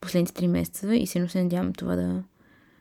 последните 0.00 0.32
3 0.32 0.46
месеца 0.46 0.94
и 0.94 1.06
силно 1.06 1.28
се 1.28 1.42
надявам 1.42 1.72
това 1.72 1.96
да 1.96 2.24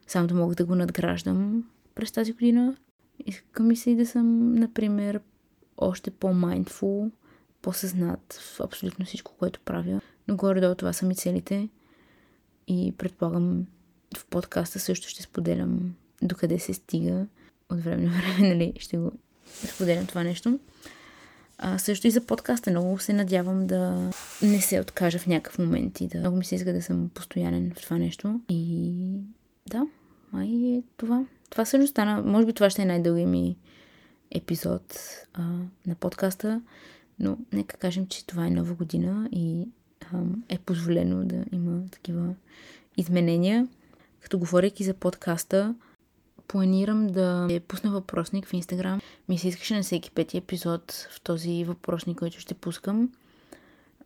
само 0.08 0.27
да 0.27 0.36
мога 0.36 0.56
да 0.56 0.65
го 0.65 0.75
надграждам 0.75 1.63
през 1.95 2.12
тази 2.12 2.34
година. 2.34 2.77
Искам 3.25 3.67
ми 3.67 3.75
се 3.75 3.91
и 3.91 3.95
да 3.95 4.06
съм, 4.06 4.53
например, 4.53 5.21
още 5.77 6.12
по-майндфул, 6.12 7.12
по-съзнат 7.63 8.34
в 8.34 8.62
абсолютно 8.62 9.06
всичко, 9.06 9.32
което 9.39 9.60
правя. 9.60 10.02
Но 10.28 10.36
горе-долу 10.36 10.76
това 10.76 10.93
са 10.93 11.06
ми 11.06 11.15
целите. 11.15 11.69
И 12.67 12.93
предполагам 12.97 13.65
в 14.17 14.26
подкаста 14.26 14.80
също 14.80 15.10
ще 15.10 15.23
споделям 15.23 15.95
докъде 16.21 16.60
се 16.60 16.73
стига 16.73 17.26
от 17.69 17.84
време 17.84 18.04
на 18.04 18.12
време, 18.12 18.49
нали, 18.56 18.73
ще 18.80 18.97
го 18.97 19.12
споделям 19.45 20.06
това 20.06 20.23
нещо. 20.23 20.60
А, 21.58 21.78
също 21.78 22.08
и 22.08 22.12
за 22.12 22.21
подкаста 22.21 22.69
много 22.69 22.99
се 22.99 23.13
надявам 23.13 23.67
да 23.67 24.10
не 24.41 24.62
се 24.62 24.80
откажа 24.80 25.19
в 25.19 25.28
някакъв 25.28 25.60
момент 25.60 26.02
и 26.02 26.08
да 26.08 26.19
много 26.19 26.38
ми 26.38 26.45
се 26.45 26.56
иска 26.56 26.73
да 26.73 26.82
съм 26.82 27.10
постоянен 27.13 27.71
в 27.78 27.82
това 27.82 27.97
нещо. 27.97 28.39
И 28.49 28.93
да, 29.69 29.88
май 30.32 30.47
е 30.47 30.84
това. 30.97 31.26
Това 31.49 31.65
също 31.65 31.88
стана, 31.88 32.21
може 32.21 32.45
би 32.45 32.54
това 32.54 32.69
ще 32.69 32.82
е 32.82 32.86
най-дълги 32.86 33.26
ми 33.26 33.58
епизод 34.32 34.99
а, 35.34 35.41
на 35.88 35.95
подкаста, 35.95 36.62
но 37.19 37.38
нека 37.54 37.78
кажем, 37.78 38.08
че 38.08 38.26
това 38.26 38.47
е 38.47 38.52
нова 38.52 38.73
година 38.73 39.30
и 39.32 39.67
е 40.49 40.58
позволено 40.58 41.26
да 41.26 41.45
има 41.52 41.82
такива 41.91 42.36
изменения. 42.97 43.67
Като 44.21 44.39
говорейки 44.39 44.84
за 44.84 44.93
подкаста, 44.93 45.76
планирам 46.47 47.08
да 47.08 47.47
е 47.49 47.60
пусна 47.60 47.91
въпросник 47.91 48.47
в 48.47 48.54
Инстаграм. 48.54 49.02
Ми 49.30 49.38
се 49.38 49.47
искаше 49.47 49.76
на 49.76 49.84
всеки 49.84 50.12
пети 50.12 50.38
епизод 50.38 51.08
в 51.12 51.21
този 51.21 51.63
въпросник, 51.63 52.17
който 52.17 52.39
ще 52.39 52.54
пускам, 52.54 53.10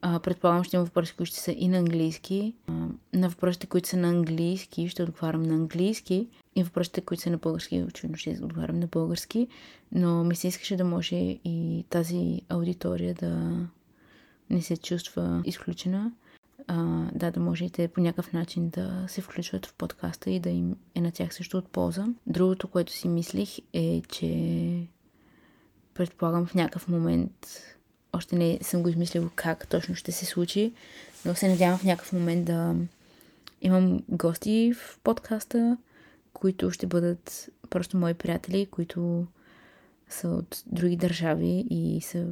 Предполагам, 0.02 0.64
ще 0.64 0.76
има 0.76 0.86
въпроси, 0.86 1.14
които 1.18 1.30
ще 1.30 1.40
са 1.40 1.52
и 1.52 1.68
на 1.68 1.78
английски. 1.78 2.54
На 3.14 3.30
въпросите, 3.30 3.68
които 3.68 3.90
са 3.90 3.98
на 3.98 4.10
английски, 4.10 4.90
ще 4.90 5.04
отговарям 5.04 5.44
на 5.44 5.54
английски. 5.54 6.28
И 6.56 6.64
въпросите, 6.64 7.02
които 7.02 7.24
са 7.24 7.30
на 7.30 7.38
български, 7.38 7.84
очевидно 7.84 8.18
ще 8.18 8.40
отговарям 8.44 8.80
на 8.80 8.88
български. 8.88 9.48
Но 9.92 10.24
ми 10.24 10.36
се 10.36 10.48
искаше 10.48 10.78
да 10.78 10.84
може 10.84 11.16
и 11.46 11.86
тази 11.90 12.42
аудитория 12.50 13.14
да 13.14 13.58
не 14.50 14.62
се 14.62 14.78
чувства 14.78 15.42
изключена. 15.46 16.12
А, 16.68 17.10
да, 17.14 17.32
да 17.32 17.40
може 17.40 17.66
и 17.66 17.70
те 17.70 17.88
по 17.88 18.02
някакъв 18.02 18.34
начин 18.34 18.70
да 18.70 19.06
се 19.08 19.22
включват 19.22 19.66
в 19.66 19.74
подкаста 19.74 20.30
и 20.32 20.40
да 20.40 20.50
им 20.50 20.76
е 20.96 21.02
на 21.02 21.12
тях 21.12 21.34
също 21.34 21.58
от 21.58 21.70
полза. 21.70 22.06
Другото, 22.28 22.68
което 22.68 22.92
си 22.94 23.08
мислих 23.08 23.58
е, 23.74 24.02
че 24.10 24.88
предполагам 25.94 26.46
в 26.46 26.56
някакъв 26.56 26.88
момент 26.88 27.48
още 28.14 28.36
не 28.36 28.60
съм 28.62 28.84
го 28.84 28.90
измислила 28.90 29.30
как 29.36 29.68
точно 29.68 29.96
ще 29.96 30.12
се 30.12 30.26
случи, 30.26 30.74
но 31.26 31.36
се 31.36 31.48
надявам 31.48 31.78
в 31.78 31.84
някакъв 31.84 32.14
момент 32.14 32.46
да 32.46 32.76
имам 33.62 34.04
гости 34.10 34.74
в 34.76 35.00
подкаста, 35.04 35.78
които 36.34 36.72
ще 36.72 36.88
бъдат 36.88 37.50
просто 37.70 37.98
мои 37.98 38.14
приятели, 38.14 38.66
които 38.66 39.26
са 40.10 40.30
от 40.30 40.64
други 40.66 40.96
държави 40.96 41.66
и 41.70 42.02
са 42.02 42.28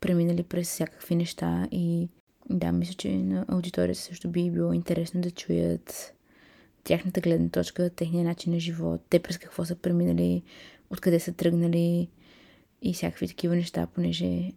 преминали 0.00 0.42
през 0.42 0.68
всякакви 0.68 1.14
неща. 1.14 1.68
И 1.70 2.08
да, 2.50 2.72
мисля, 2.72 2.94
че 2.94 3.16
на 3.16 3.44
аудиторията 3.48 4.00
също 4.00 4.28
би 4.28 4.50
било 4.50 4.72
интересно 4.72 5.20
да 5.20 5.30
чуят 5.30 6.14
тяхната 6.84 7.20
гледна 7.20 7.48
точка, 7.48 7.90
техния 7.90 8.24
начин 8.24 8.52
на 8.52 8.60
живот, 8.60 9.00
те 9.10 9.18
през 9.18 9.38
какво 9.38 9.64
са 9.64 9.74
преминали, 9.74 10.42
откъде 10.90 11.20
са 11.20 11.32
тръгнали 11.32 12.08
и 12.82 12.94
всякакви 12.94 13.28
такива 13.28 13.56
неща, 13.56 13.86
понеже 13.94 14.52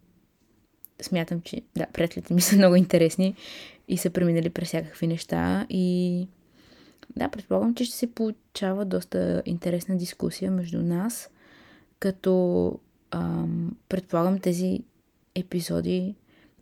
смятам, 1.01 1.41
че 1.41 1.61
да, 1.75 1.85
приятелите 1.93 2.33
ми 2.33 2.41
са 2.41 2.55
много 2.55 2.75
интересни 2.75 3.35
и 3.87 3.97
са 3.97 4.09
преминали 4.09 4.49
през 4.49 4.67
всякакви 4.67 5.07
неща 5.07 5.65
и 5.69 6.27
да, 7.15 7.29
предполагам, 7.29 7.75
че 7.75 7.85
ще 7.85 7.95
се 7.95 8.13
получава 8.13 8.85
доста 8.85 9.43
интересна 9.45 9.97
дискусия 9.97 10.51
между 10.51 10.81
нас, 10.81 11.29
като 11.99 12.75
ам, 13.11 13.77
предполагам 13.89 14.39
тези 14.39 14.79
епизоди, 15.35 16.15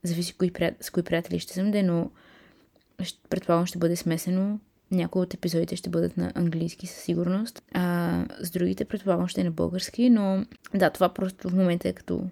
зависи 0.03 0.33
кои, 0.33 0.51
с 0.81 0.89
кои 0.89 1.03
приятели 1.03 1.39
ще 1.39 1.53
съм, 1.53 1.71
но 1.83 2.11
предполагам 3.29 3.65
ще 3.65 3.77
бъде 3.77 3.95
смесено. 3.95 4.59
Някои 4.91 5.21
от 5.21 5.33
епизодите 5.33 5.75
ще 5.75 5.89
бъдат 5.89 6.17
на 6.17 6.31
английски 6.35 6.87
със 6.87 7.03
сигурност, 7.03 7.61
а 7.73 8.25
с 8.41 8.51
другите 8.51 8.85
предполагам 8.85 9.27
ще 9.27 9.41
е 9.41 9.43
на 9.43 9.51
български, 9.51 10.09
но 10.09 10.45
да, 10.73 10.89
това 10.89 11.09
просто 11.09 11.49
в 11.49 11.55
момента 11.55 11.89
е 11.89 11.93
като 11.93 12.23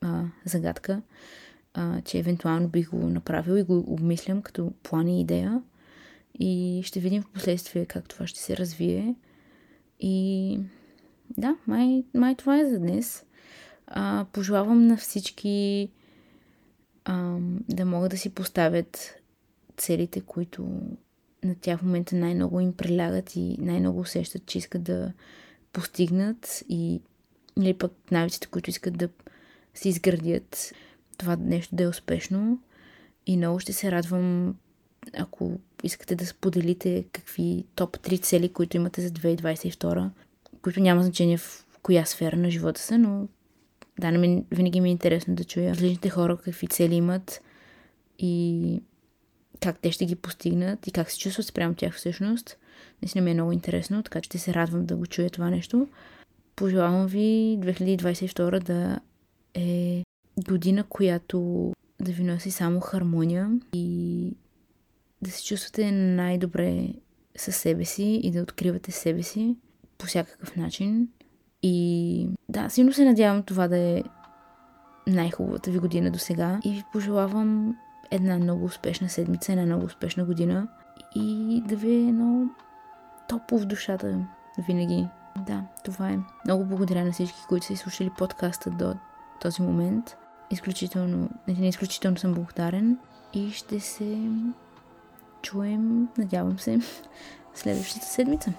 а, 0.00 0.24
загадка, 0.44 1.02
а, 1.74 2.00
че 2.00 2.18
евентуално 2.18 2.68
бих 2.68 2.90
го 2.90 2.96
направил 2.96 3.54
и 3.54 3.62
го 3.62 3.84
обмислям 3.86 4.42
като 4.42 4.72
план 4.82 5.08
и 5.08 5.20
идея. 5.20 5.62
И 6.38 6.82
ще 6.84 7.00
видим 7.00 7.22
в 7.22 7.28
последствие 7.28 7.86
как 7.86 8.08
това 8.08 8.26
ще 8.26 8.40
се 8.40 8.56
развие. 8.56 9.14
И 10.00 10.58
да, 11.38 11.56
май, 11.66 12.04
май 12.14 12.34
това 12.34 12.60
е 12.60 12.70
за 12.70 12.78
днес. 12.78 13.24
А, 13.86 14.26
пожелавам 14.32 14.86
на 14.86 14.96
всички 14.96 15.88
а, 17.04 17.36
да 17.68 17.84
могат 17.84 18.10
да 18.10 18.18
си 18.18 18.30
поставят 18.30 19.14
целите, 19.76 20.20
които 20.20 20.80
на 21.44 21.54
тях 21.54 21.80
в 21.80 21.82
момента 21.82 22.16
най-много 22.16 22.60
им 22.60 22.72
прилягат 22.72 23.36
и 23.36 23.56
най-много 23.58 24.00
усещат, 24.00 24.46
че 24.46 24.58
искат 24.58 24.82
да 24.82 25.12
постигнат 25.72 26.62
и 26.68 27.00
или 27.60 27.74
пък 27.74 27.92
навиците, 28.10 28.46
които 28.46 28.70
искат 28.70 28.98
да 28.98 29.08
се 29.74 29.88
изградят 29.88 30.72
това 31.22 31.36
нещо 31.36 31.74
да 31.74 31.82
е 31.82 31.88
успешно. 31.88 32.58
И 33.26 33.36
много 33.36 33.60
ще 33.60 33.72
се 33.72 33.92
радвам, 33.92 34.56
ако 35.18 35.60
искате 35.82 36.14
да 36.14 36.26
споделите 36.26 37.04
какви 37.12 37.64
топ 37.74 37.98
3 37.98 38.22
цели, 38.22 38.48
които 38.48 38.76
имате 38.76 39.00
за 39.02 39.10
2022, 39.10 40.10
които 40.62 40.80
няма 40.80 41.02
значение 41.02 41.38
в 41.38 41.66
коя 41.82 42.04
сфера 42.04 42.36
на 42.36 42.50
живота 42.50 42.80
са, 42.80 42.98
но 42.98 43.28
да, 43.98 44.10
на 44.10 44.18
мен 44.18 44.44
винаги 44.50 44.80
ми 44.80 44.88
е 44.88 44.92
интересно 44.92 45.34
да 45.34 45.44
чуя 45.44 45.70
различните 45.70 46.08
хора 46.08 46.36
какви 46.36 46.66
цели 46.66 46.94
имат 46.94 47.42
и 48.18 48.82
как 49.60 49.78
те 49.78 49.92
ще 49.92 50.06
ги 50.06 50.16
постигнат 50.16 50.86
и 50.86 50.92
как 50.92 51.10
се 51.10 51.18
чувстват 51.18 51.46
спрямо 51.46 51.74
тях 51.74 51.94
всъщност. 51.94 52.56
Наистина 53.02 53.24
ми 53.24 53.30
е 53.30 53.34
много 53.34 53.52
интересно, 53.52 54.02
така 54.02 54.20
че 54.20 54.26
ще 54.26 54.38
се 54.38 54.54
радвам 54.54 54.86
да 54.86 54.96
го 54.96 55.06
чуя 55.06 55.30
това 55.30 55.50
нещо. 55.50 55.88
Пожелавам 56.56 57.06
ви 57.06 57.58
2022 57.60 58.60
да 58.62 59.00
е 59.54 60.02
година, 60.38 60.84
която 60.84 61.72
да 62.00 62.12
ви 62.12 62.24
носи 62.24 62.50
само 62.50 62.80
хармония 62.80 63.50
и 63.72 64.36
да 65.22 65.30
се 65.30 65.44
чувствате 65.44 65.92
най-добре 65.92 66.88
със 67.36 67.56
себе 67.56 67.84
си 67.84 68.20
и 68.22 68.30
да 68.30 68.42
откривате 68.42 68.92
себе 68.92 69.22
си 69.22 69.56
по 69.98 70.06
всякакъв 70.06 70.56
начин. 70.56 71.08
И 71.62 72.28
да, 72.48 72.68
силно 72.68 72.92
се 72.92 73.04
надявам 73.04 73.42
това 73.42 73.68
да 73.68 73.78
е 73.78 74.02
най-хубавата 75.06 75.70
ви 75.70 75.78
година 75.78 76.10
до 76.10 76.18
сега 76.18 76.60
и 76.64 76.70
ви 76.70 76.82
пожелавам 76.92 77.76
една 78.10 78.38
много 78.38 78.64
успешна 78.64 79.08
седмица, 79.08 79.52
една 79.52 79.66
много 79.66 79.84
успешна 79.84 80.24
година 80.24 80.68
и 81.14 81.62
да 81.68 81.76
ви 81.76 81.90
е 81.90 82.08
едно 82.08 82.50
топло 83.28 83.58
в 83.58 83.66
душата 83.66 84.26
винаги. 84.66 85.08
Да, 85.46 85.64
това 85.84 86.10
е. 86.10 86.18
Много 86.44 86.64
благодаря 86.64 87.04
на 87.04 87.12
всички, 87.12 87.38
които 87.48 87.66
са 87.66 87.72
изслушали 87.72 88.10
подкаста 88.18 88.70
до 88.70 88.94
този 89.40 89.62
момент. 89.62 90.16
Изключително, 90.52 91.30
не 91.48 91.68
изключително 91.68 92.18
съм 92.18 92.34
благодарен 92.34 92.98
и 93.34 93.50
ще 93.50 93.80
се 93.80 94.18
чуем, 95.42 96.08
надявам 96.18 96.58
се, 96.58 96.80
следващата 97.54 98.06
седмица. 98.06 98.52